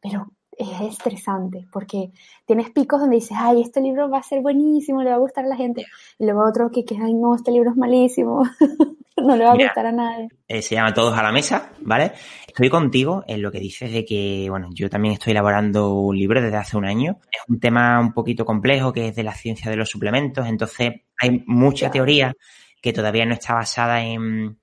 [0.00, 0.28] pero
[0.58, 2.10] es estresante porque
[2.46, 5.44] tienes picos donde dices, ay, este libro va a ser buenísimo, le va a gustar
[5.44, 5.86] a la gente.
[6.18, 8.42] Y luego otro que, que ay, no, este libro es malísimo,
[9.16, 10.28] no le va a gustar a nadie.
[10.48, 12.12] Eh, se llama Todos a la Mesa, ¿vale?
[12.46, 16.40] Estoy contigo en lo que dices de que, bueno, yo también estoy elaborando un libro
[16.40, 17.18] desde hace un año.
[17.30, 20.92] Es un tema un poquito complejo que es de la ciencia de los suplementos, entonces
[21.18, 22.34] hay mucha teoría
[22.80, 24.58] que todavía no está basada en,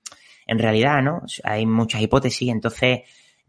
[0.46, 1.22] en realidad, ¿no?
[1.42, 3.00] Hay muchas hipótesis, entonces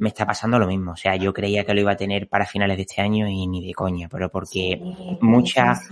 [0.04, 0.92] me está pasando lo mismo.
[0.92, 3.48] O sea, yo creía que lo iba a tener para finales de este año y
[3.48, 4.80] ni de coña, pero porque
[5.22, 5.90] muchas,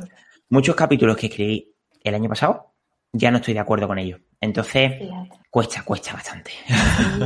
[0.49, 2.73] muchos capítulos que escribí el año pasado
[3.13, 4.19] ya no estoy de acuerdo con ellos.
[4.41, 5.09] Entonces,
[5.49, 6.51] cuesta, cuesta bastante.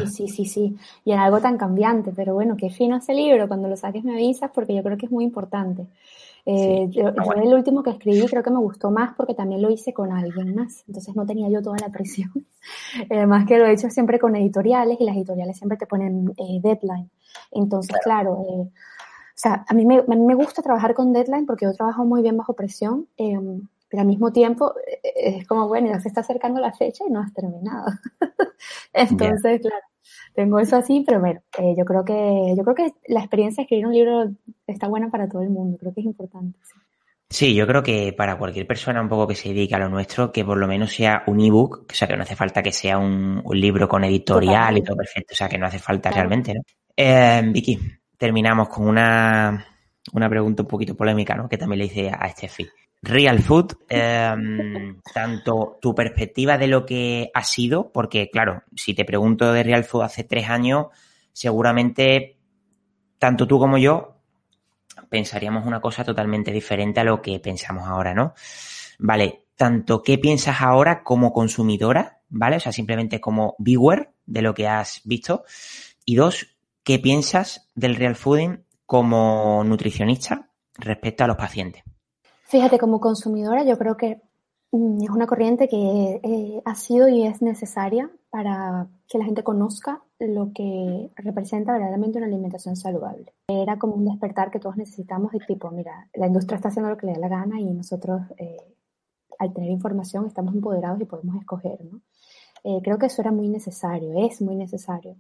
[0.05, 0.77] Sí, sí, sí, sí.
[1.03, 3.47] Y en algo tan cambiante, pero bueno, qué fino ese libro.
[3.47, 5.87] Cuando lo saques me avisas porque yo creo que es muy importante.
[6.47, 9.93] Eh, yo, el último que escribí creo que me gustó más porque también lo hice
[9.93, 12.31] con alguien más, entonces no tenía yo toda la presión.
[13.09, 16.59] Además que lo he hecho siempre con editoriales y las editoriales siempre te ponen eh,
[16.61, 17.09] deadline.
[17.51, 18.69] Entonces, claro, eh,
[19.35, 22.21] sea, a mí me, a mí me gusta trabajar con deadline porque yo trabajo muy
[22.21, 26.21] bien bajo presión, em, pero al mismo tiempo eh, es como, bueno, ya se está
[26.21, 27.85] acercando la fecha y no has terminado.
[28.93, 29.85] Entonces, claro,
[30.35, 33.63] tengo eso así, pero bueno, eh, yo creo que yo creo que la experiencia de
[33.63, 34.31] escribir un libro
[34.67, 36.59] está buena para todo el mundo, creo que es importante.
[37.29, 37.55] Sí.
[37.55, 40.45] yo creo que para cualquier persona un poco que se dedique a lo nuestro, que
[40.45, 43.43] por lo menos sea un ebook, o sea, que no hace falta que sea un,
[43.51, 46.61] libro con editorial y todo perfecto, o sea, que no hace falta realmente, ¿no?
[46.95, 47.79] Eh, Vicky,
[48.17, 49.65] terminamos con una,
[50.13, 51.49] una pregunta un poquito polémica, ¿no?
[51.49, 52.67] Que también le hice a Steffi.
[53.05, 59.05] Real Food, em, tanto tu perspectiva de lo que ha sido, porque claro, si te
[59.05, 60.87] pregunto de Real Food hace tres años,
[61.31, 62.37] seguramente
[63.19, 64.17] tanto tú como yo
[65.09, 68.33] pensaríamos una cosa totalmente diferente a lo que pensamos ahora, ¿no?
[68.97, 72.57] Vale, tanto qué piensas ahora como consumidora, ¿vale?
[72.57, 75.43] O sea, simplemente como viewer de lo que has visto.
[76.05, 81.83] Y dos, ¿qué piensas del real fooding como nutricionista respecto a los pacientes?
[82.47, 84.21] Fíjate, como consumidora yo creo que
[84.71, 89.43] mm, es una corriente que eh, ha sido y es necesaria para que la gente
[89.43, 93.33] conozca lo que representa verdaderamente una alimentación saludable.
[93.47, 96.97] Era como un despertar que todos necesitamos de tipo, mira, la industria está haciendo lo
[96.97, 98.75] que le da la gana y nosotros eh,
[99.39, 102.01] al tener información estamos empoderados y podemos escoger, ¿no?
[102.63, 105.17] Eh, creo que eso era muy necesario, es muy necesario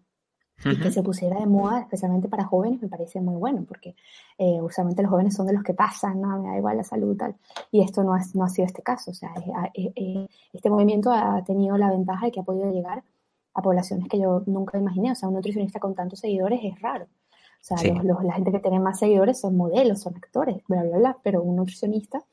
[0.63, 3.95] y que se pusiera de moda, especialmente para jóvenes, me parece muy bueno, porque
[4.37, 7.15] eh, usualmente los jóvenes son de los que pasan, no, me da igual la salud
[7.17, 7.35] tal,
[7.71, 9.31] y esto no ha, no ha sido este caso, o sea,
[9.73, 13.03] este movimiento ha tenido la ventaja de que ha podido llegar
[13.53, 17.05] a poblaciones que yo nunca imaginé, o sea, un nutricionista con tantos seguidores es raro,
[17.05, 17.77] o sea,
[18.23, 21.55] la gente que tiene más seguidores son modelos, son actores, bla, bla, bla, pero un
[21.55, 22.23] nutricionista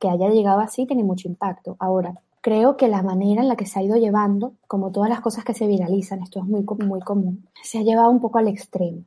[0.00, 1.76] que haya llegado así tiene mucho impacto.
[1.78, 2.12] Ahora,
[2.44, 5.44] creo que la manera en la que se ha ido llevando, como todas las cosas
[5.44, 9.02] que se viralizan, esto es muy, muy común, se ha llevado un poco al extremo.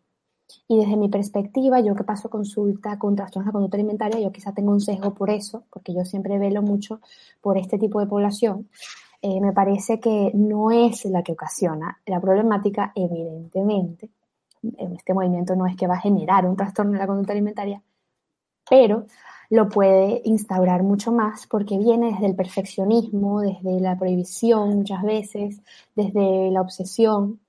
[0.68, 4.56] Y desde mi perspectiva, yo que paso consulta con trastornos de conducta alimentaria, yo quizá
[4.56, 7.00] tengo un sesgo por eso, porque yo siempre velo mucho
[7.40, 8.70] por este tipo de población.
[9.22, 14.10] Eh, me parece que no es la que ocasiona la problemática, evidentemente.
[14.80, 17.84] Este movimiento no es que va a generar un trastorno de la conducta alimentaria,
[18.68, 19.06] pero
[19.50, 25.62] lo puede instaurar mucho más porque viene desde el perfeccionismo, desde la prohibición muchas veces,
[25.96, 27.40] desde la obsesión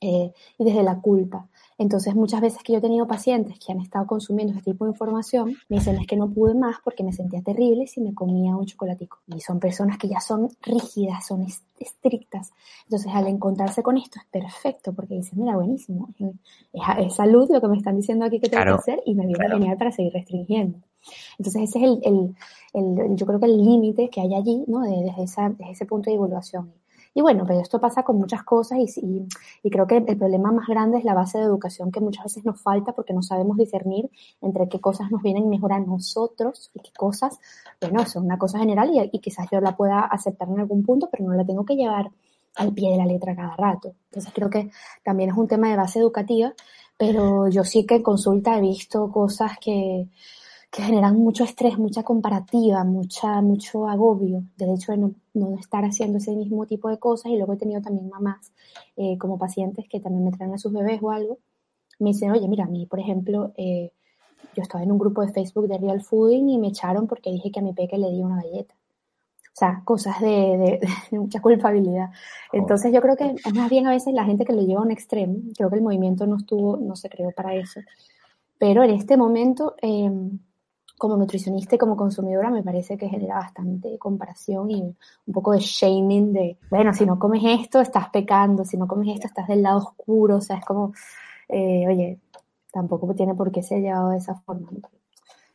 [0.00, 1.48] eh, y desde la culpa.
[1.78, 4.90] Entonces, muchas veces que yo he tenido pacientes que han estado consumiendo este tipo de
[4.90, 8.56] información, me dicen es que no pude más porque me sentía terrible si me comía
[8.56, 9.18] un chocolatico.
[9.28, 11.46] Y son personas que ya son rígidas, son
[11.78, 12.50] estrictas.
[12.84, 17.68] Entonces, al encontrarse con esto es perfecto porque dicen, mira, buenísimo, es, salud lo que
[17.68, 20.12] me están diciendo aquí que tengo que hacer y me viene a genial para seguir
[20.12, 20.80] restringiendo.
[21.38, 22.34] Entonces, ese es el,
[22.74, 24.80] el, yo creo que el límite que hay allí, ¿no?
[24.80, 26.72] Desde, esa, desde ese punto de evaluación.
[27.14, 29.26] Y bueno, pero esto pasa con muchas cosas y,
[29.62, 32.44] y, creo que el problema más grande es la base de educación que muchas veces
[32.44, 36.80] nos falta porque no sabemos discernir entre qué cosas nos vienen mejor a nosotros y
[36.80, 37.40] qué cosas,
[37.80, 41.08] bueno, son una cosa general y, y quizás yo la pueda aceptar en algún punto,
[41.10, 42.10] pero no la tengo que llevar
[42.56, 43.94] al pie de la letra cada rato.
[44.10, 44.70] Entonces creo que
[45.02, 46.52] también es un tema de base educativa,
[46.96, 50.08] pero yo sí que en consulta he visto cosas que,
[50.70, 55.84] que generan mucho estrés, mucha comparativa, mucha, mucho agobio del hecho de no, no, estar
[55.84, 57.32] haciendo ese mismo tipo de cosas.
[57.32, 58.52] Y luego he tenido también mamás
[58.96, 61.38] eh, como pacientes que también me traen a sus bebés o algo.
[61.98, 63.92] Me dicen, oye, mira, a mí, por ejemplo, eh,
[64.54, 67.50] yo estaba en un grupo de Facebook de Real Fooding y me echaron porque dije
[67.50, 68.74] que a mi peque le di una galleta.
[68.74, 70.80] O sea, cosas de, de,
[71.18, 72.10] mucha culpabilidad.
[72.52, 74.90] Entonces yo creo que más bien a veces la gente que lo lleva a un
[74.90, 77.80] extremo, creo que el movimiento no estuvo, no se creó para eso.
[78.58, 80.10] Pero en este momento, eh,
[80.98, 85.60] como nutricionista y como consumidora me parece que genera bastante comparación y un poco de
[85.60, 89.62] shaming de, bueno, si no comes esto estás pecando, si no comes esto estás del
[89.62, 90.92] lado oscuro, o sea, es como,
[91.48, 92.18] eh, oye,
[92.72, 94.68] tampoco tiene por qué ser llevado de esa forma.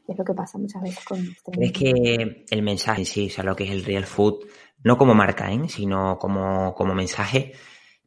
[0.08, 3.44] Es lo que pasa muchas veces con este ¿Crees que el mensaje sí, o sea,
[3.44, 4.46] lo que es el real food,
[4.84, 5.60] no como marca, ¿eh?
[5.68, 7.54] sino como, como mensaje,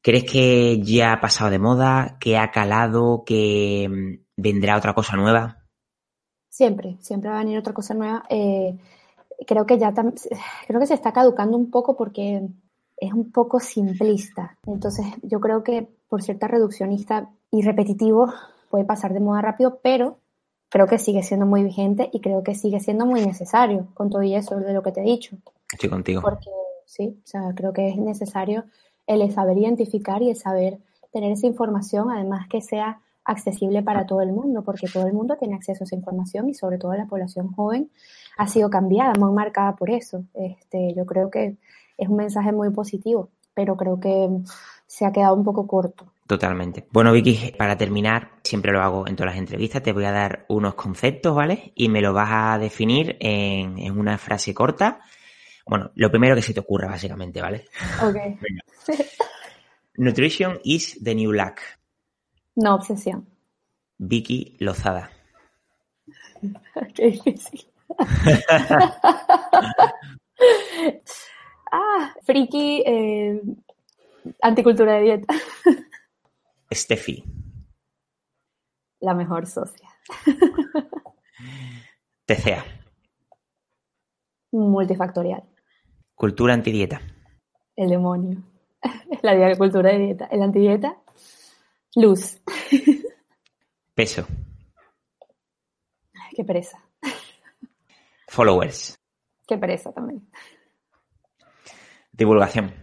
[0.03, 5.17] ¿crees que ya ha pasado de moda, que ha calado, que mm, vendrá otra cosa
[5.17, 5.66] nueva?
[6.57, 8.25] Siempre, siempre va a venir otra cosa nueva.
[8.31, 8.75] Eh,
[9.47, 12.49] creo que ya creo que se está caducando un poco porque
[12.97, 14.57] es un poco simplista.
[14.67, 18.33] Entonces, yo creo que por cierta reduccionista y repetitivo
[18.71, 20.17] puede pasar de moda rápido, pero
[20.71, 24.23] creo que sigue siendo muy vigente y creo que sigue siendo muy necesario con todo
[24.23, 25.37] y eso de lo que te he dicho.
[25.71, 26.23] Estoy contigo.
[26.23, 26.49] Porque
[26.87, 28.65] sí, o sea, creo que es necesario
[29.07, 30.79] el saber identificar y el saber
[31.13, 35.37] tener esa información, además que sea accesible para todo el mundo, porque todo el mundo
[35.39, 37.91] tiene acceso a esa información y sobre todo la población joven
[38.39, 40.25] ha sido cambiada, muy marcada por eso.
[40.35, 41.57] Este, yo creo que
[41.99, 44.29] es un mensaje muy positivo, pero creo que
[44.87, 46.89] se ha quedado un poco corto Totalmente.
[46.91, 50.45] Bueno, Vicky, para terminar, siempre lo hago en todas las entrevistas, te voy a dar
[50.49, 51.73] unos conceptos, ¿vale?
[51.77, 55.01] Y me lo vas a definir en, en una frase corta.
[55.65, 57.67] Bueno, lo primero que se te ocurra, básicamente, ¿vale?
[58.03, 58.17] Ok.
[59.99, 61.61] Nutrition is the new black.
[62.57, 63.29] No obsesión.
[63.99, 65.11] Vicky Lozada.
[66.95, 67.67] Qué difícil.
[71.73, 73.41] ah, friki, eh,
[74.43, 75.35] anticultura de dieta.
[76.73, 77.23] Steffi.
[79.01, 79.89] La mejor socia.
[82.25, 82.65] TCA.
[84.53, 85.45] Multifactorial.
[86.15, 87.01] Cultura antidieta.
[87.77, 88.43] El demonio.
[89.23, 90.25] La cultura de dieta.
[90.27, 90.97] El antidieta.
[91.97, 92.39] Luz.
[93.95, 94.27] Peso.
[96.37, 96.79] Qué pereza.
[98.29, 98.99] Followers.
[99.49, 100.29] Qué pereza también.
[102.13, 102.75] Divulgación.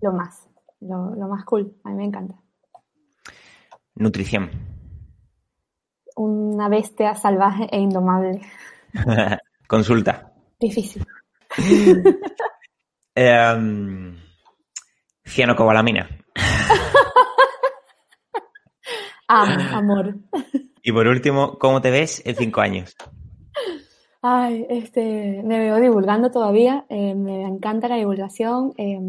[0.00, 0.48] Lo más.
[0.80, 1.74] Lo, lo más cool.
[1.82, 2.36] A mí me encanta.
[3.96, 4.48] Nutrición.
[6.14, 8.40] Una bestia salvaje e indomable.
[9.66, 10.32] Consulta.
[10.60, 11.04] Difícil.
[13.16, 14.14] eh,
[15.26, 16.08] cianocobalamina.
[19.32, 20.16] amor.
[20.82, 22.96] Y por último, ¿cómo te ves en cinco años?
[24.20, 28.72] Ay, este, me veo divulgando todavía, eh, me encanta la divulgación.
[28.76, 29.00] Eh,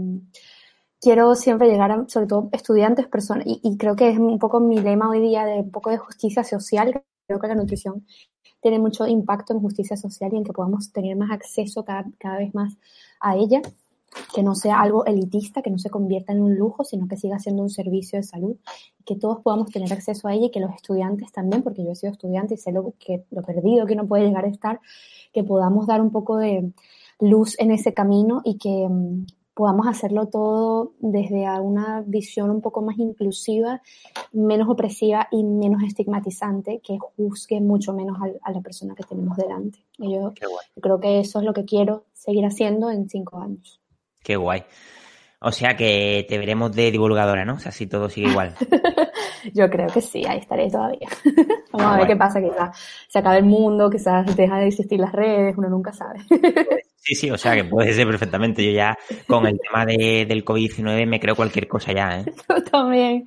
[1.00, 4.80] quiero siempre llegar a, sobre todo, estudiantes, personas, y, creo que es un poco mi
[4.80, 7.04] lema hoy día de un poco de justicia social.
[7.28, 8.06] Creo que la nutrición
[8.62, 12.38] tiene mucho impacto en justicia social y en que podamos tener más acceso cada, cada
[12.38, 12.78] vez más
[13.20, 13.62] a ella
[14.34, 17.40] que no sea algo elitista, que no se convierta en un lujo, sino que siga
[17.40, 18.56] siendo un servicio de salud,
[19.06, 21.96] que todos podamos tener acceso a ella y que los estudiantes también, porque yo he
[21.96, 24.80] sido estudiante y sé lo, que, lo perdido que uno puede llegar a estar,
[25.32, 26.72] que podamos dar un poco de
[27.20, 32.82] luz en ese camino y que mm, podamos hacerlo todo desde una visión un poco
[32.82, 33.82] más inclusiva,
[34.32, 39.80] menos opresiva y menos estigmatizante, que juzgue mucho menos a, la persona que tenemos delante.
[40.00, 40.34] yo
[40.82, 43.83] creo que eso es lo que quiero seguir haciendo en cinco años.
[44.24, 44.64] Qué guay.
[45.46, 47.56] O sea que te veremos de divulgadora, ¿no?
[47.56, 48.56] O sea, si todo sigue igual.
[49.54, 51.10] Yo creo que sí, ahí estaré todavía.
[51.74, 52.78] Vamos a ver qué pasa, quizás
[53.10, 56.20] se acaba el mundo, quizás deja de existir las redes, uno nunca sabe.
[57.04, 58.64] Sí, sí, o sea que puede ser perfectamente.
[58.66, 58.98] Yo ya
[59.28, 62.26] con el tema de, del COVID-19 me creo cualquier cosa ya, ¿eh?
[62.50, 63.26] Yo también.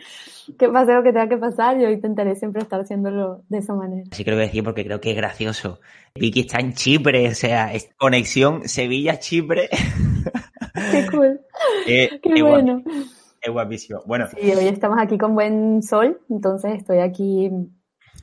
[0.58, 4.04] Que pase lo que tenga que pasar, yo intentaré siempre estar haciéndolo de esa manera.
[4.12, 5.80] Sí creo que decir porque creo que es gracioso.
[6.14, 9.68] Vicky está en Chipre, o sea, es conexión Sevilla-Chipre.
[10.92, 11.40] Qué cool.
[11.84, 12.82] Qué bueno.
[13.42, 14.02] Es guapísimo.
[14.06, 14.26] Bueno.
[14.28, 17.50] Sí, hoy estamos aquí con buen sol, entonces estoy aquí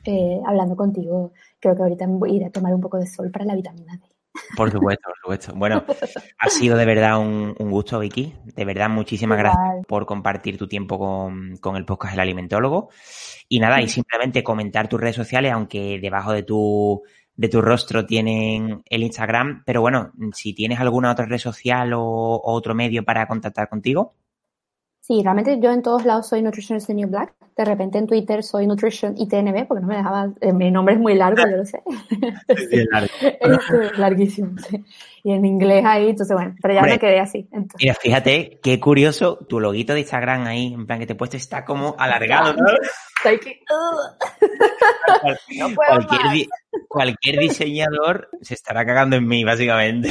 [0.06, 1.32] eh, hablando contigo.
[1.60, 3.96] Creo que ahorita voy a ir a tomar un poco de sol para la vitamina
[3.96, 4.13] D.
[4.56, 5.54] Por supuesto, por supuesto.
[5.54, 5.84] Bueno,
[6.38, 8.34] ha sido de verdad un, gusto, Vicky.
[8.44, 12.90] De verdad, muchísimas gracias por compartir tu tiempo con, con, el podcast El Alimentólogo.
[13.48, 17.02] Y nada, y simplemente comentar tus redes sociales, aunque debajo de tu,
[17.36, 19.62] de tu rostro tienen el Instagram.
[19.64, 24.14] Pero bueno, si tienes alguna otra red social o otro medio para contactar contigo.
[25.06, 27.34] Sí, realmente yo en todos lados soy Nutritionist the New Black.
[27.58, 31.00] De repente en Twitter soy Nutrition ITNB porque no me dejaba, eh, mi nombre es
[31.00, 31.82] muy largo, yo lo sé.
[32.48, 33.12] Es largo.
[33.82, 34.82] es larguísimo, sí.
[35.22, 37.46] Y en inglés ahí, entonces bueno, pero ya me quedé así.
[37.78, 41.36] Mira, fíjate, qué curioso, tu loguito de Instagram ahí, en plan que te he puesto,
[41.36, 42.64] está como alargado, ¿no?
[45.58, 46.46] no puedo cualquier,
[46.88, 50.08] cualquier diseñador se estará cagando en mí, básicamente.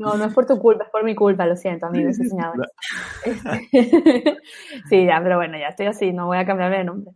[0.00, 2.70] No, no es por tu culpa, es por mi culpa, lo siento, amigos diseñadores.
[4.88, 7.12] sí, ya, pero bueno, ya estoy así, no voy a cambiarme de nombre.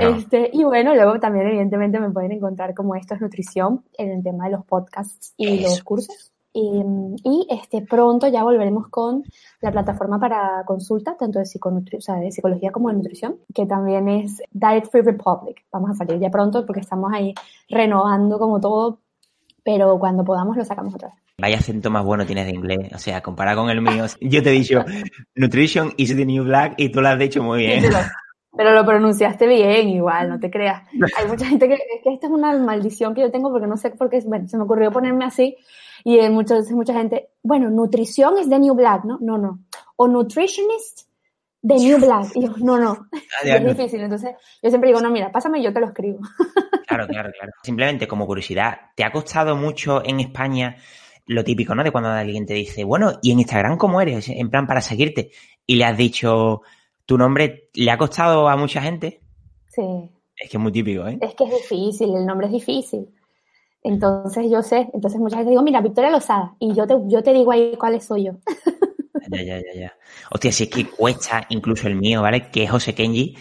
[0.00, 4.22] Este, y bueno, luego también evidentemente me pueden encontrar como esto es nutrición en el
[4.22, 6.32] tema de los podcasts y los cursos.
[6.54, 6.82] Y,
[7.24, 9.22] y, este, pronto ya volveremos con
[9.60, 14.08] la plataforma para consulta, tanto de, o sea, de psicología como de nutrición, que también
[14.08, 15.62] es Diet Free Republic.
[15.70, 17.34] Vamos a salir ya pronto porque estamos ahí
[17.68, 19.00] renovando como todo,
[19.62, 21.23] pero cuando podamos lo sacamos otra vez.
[21.40, 22.92] Vaya acento más bueno tienes de inglés.
[22.94, 24.84] O sea, comparado con el mío, yo te he dicho
[25.34, 27.84] Nutrition is the new black y tú lo has dicho muy bien.
[28.56, 30.82] pero, lo pronunciaste bien igual, no te creas.
[31.18, 33.76] Hay mucha gente que, es que esta es una maldición que yo tengo porque no
[33.76, 35.56] sé por qué, bueno, se me ocurrió ponerme así
[36.04, 39.18] y hay muchas, mucha gente, bueno, nutrición es the new black, ¿no?
[39.20, 39.60] No, no.
[39.96, 41.08] O nutritionist
[41.66, 42.32] The New Black.
[42.34, 44.00] Y yo, no, no, ah, es difícil.
[44.02, 44.32] Entonces,
[44.62, 46.20] yo siempre digo, no, mira, pásame y yo te lo escribo.
[46.86, 47.52] Claro, claro, claro.
[47.62, 50.76] Simplemente como curiosidad, ¿te ha costado mucho en España
[51.26, 51.82] lo típico, ¿no?
[51.82, 54.28] De cuando alguien te dice, bueno, ¿y en Instagram cómo eres?
[54.28, 55.30] En plan, para seguirte.
[55.66, 56.62] Y le has dicho
[57.06, 59.20] tu nombre, ¿le ha costado a mucha gente?
[59.68, 59.82] Sí.
[60.36, 61.18] Es que es muy típico, ¿eh?
[61.20, 63.08] Es que es difícil, el nombre es difícil.
[63.82, 67.34] Entonces yo sé, entonces mucha gente digo, mira, Victoria Lozada, y yo te, yo te
[67.34, 68.32] digo ahí cuáles soy yo.
[69.30, 69.92] ya, ya, ya, ya.
[70.30, 72.50] Hostia, si es que cuesta incluso el mío, ¿vale?
[72.50, 73.36] Que es José Kenji,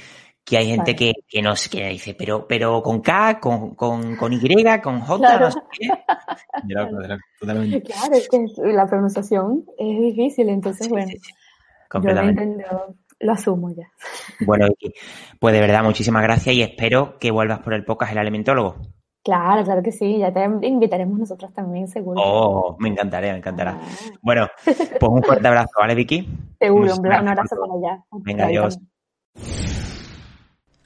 [0.46, 4.16] que hay gente que, que no sé qué dice, pero, pero con K, con, con,
[4.16, 4.40] con Y,
[4.82, 5.88] con J, no sé qué.
[6.68, 11.12] Claro, es que la pronunciación es difícil, entonces, bueno,
[11.94, 13.90] yo lo, lo asumo ya.
[14.46, 14.94] Bueno, Vicky,
[15.40, 18.76] pues de verdad, muchísimas gracias y espero que vuelvas por el podcast El Alimentólogo.
[19.24, 22.22] Claro, claro que sí, ya te invitaremos nosotros también, seguro.
[22.22, 23.80] Oh, me encantaría, me encantará.
[23.80, 23.88] Ah.
[24.22, 26.28] Bueno, pues un fuerte abrazo, ¿vale, Vicky?
[26.60, 28.04] Seguro, un gran abrazo para allá.
[28.12, 28.80] Venga, adiós.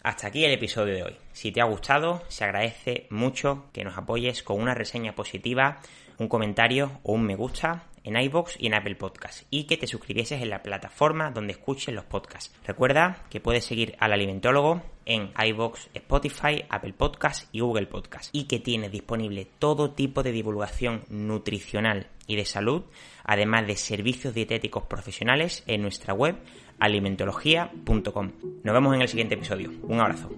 [0.07, 1.17] Hasta aquí el episodio de hoy.
[1.33, 5.81] Si te ha gustado, se agradece mucho que nos apoyes con una reseña positiva,
[6.17, 9.85] un comentario o un me gusta en iBox y en Apple Podcasts y que te
[9.85, 12.55] suscribieses en la plataforma donde escuches los podcasts.
[12.65, 18.45] Recuerda que puedes seguir al alimentólogo en iBox, Spotify, Apple Podcasts y Google Podcasts y
[18.45, 22.83] que tienes disponible todo tipo de divulgación nutricional y de salud,
[23.25, 26.37] además de servicios dietéticos profesionales en nuestra web
[26.79, 28.31] alimentología.com.
[28.63, 29.71] Nos vemos en el siguiente episodio.
[29.83, 30.29] Un abrazo.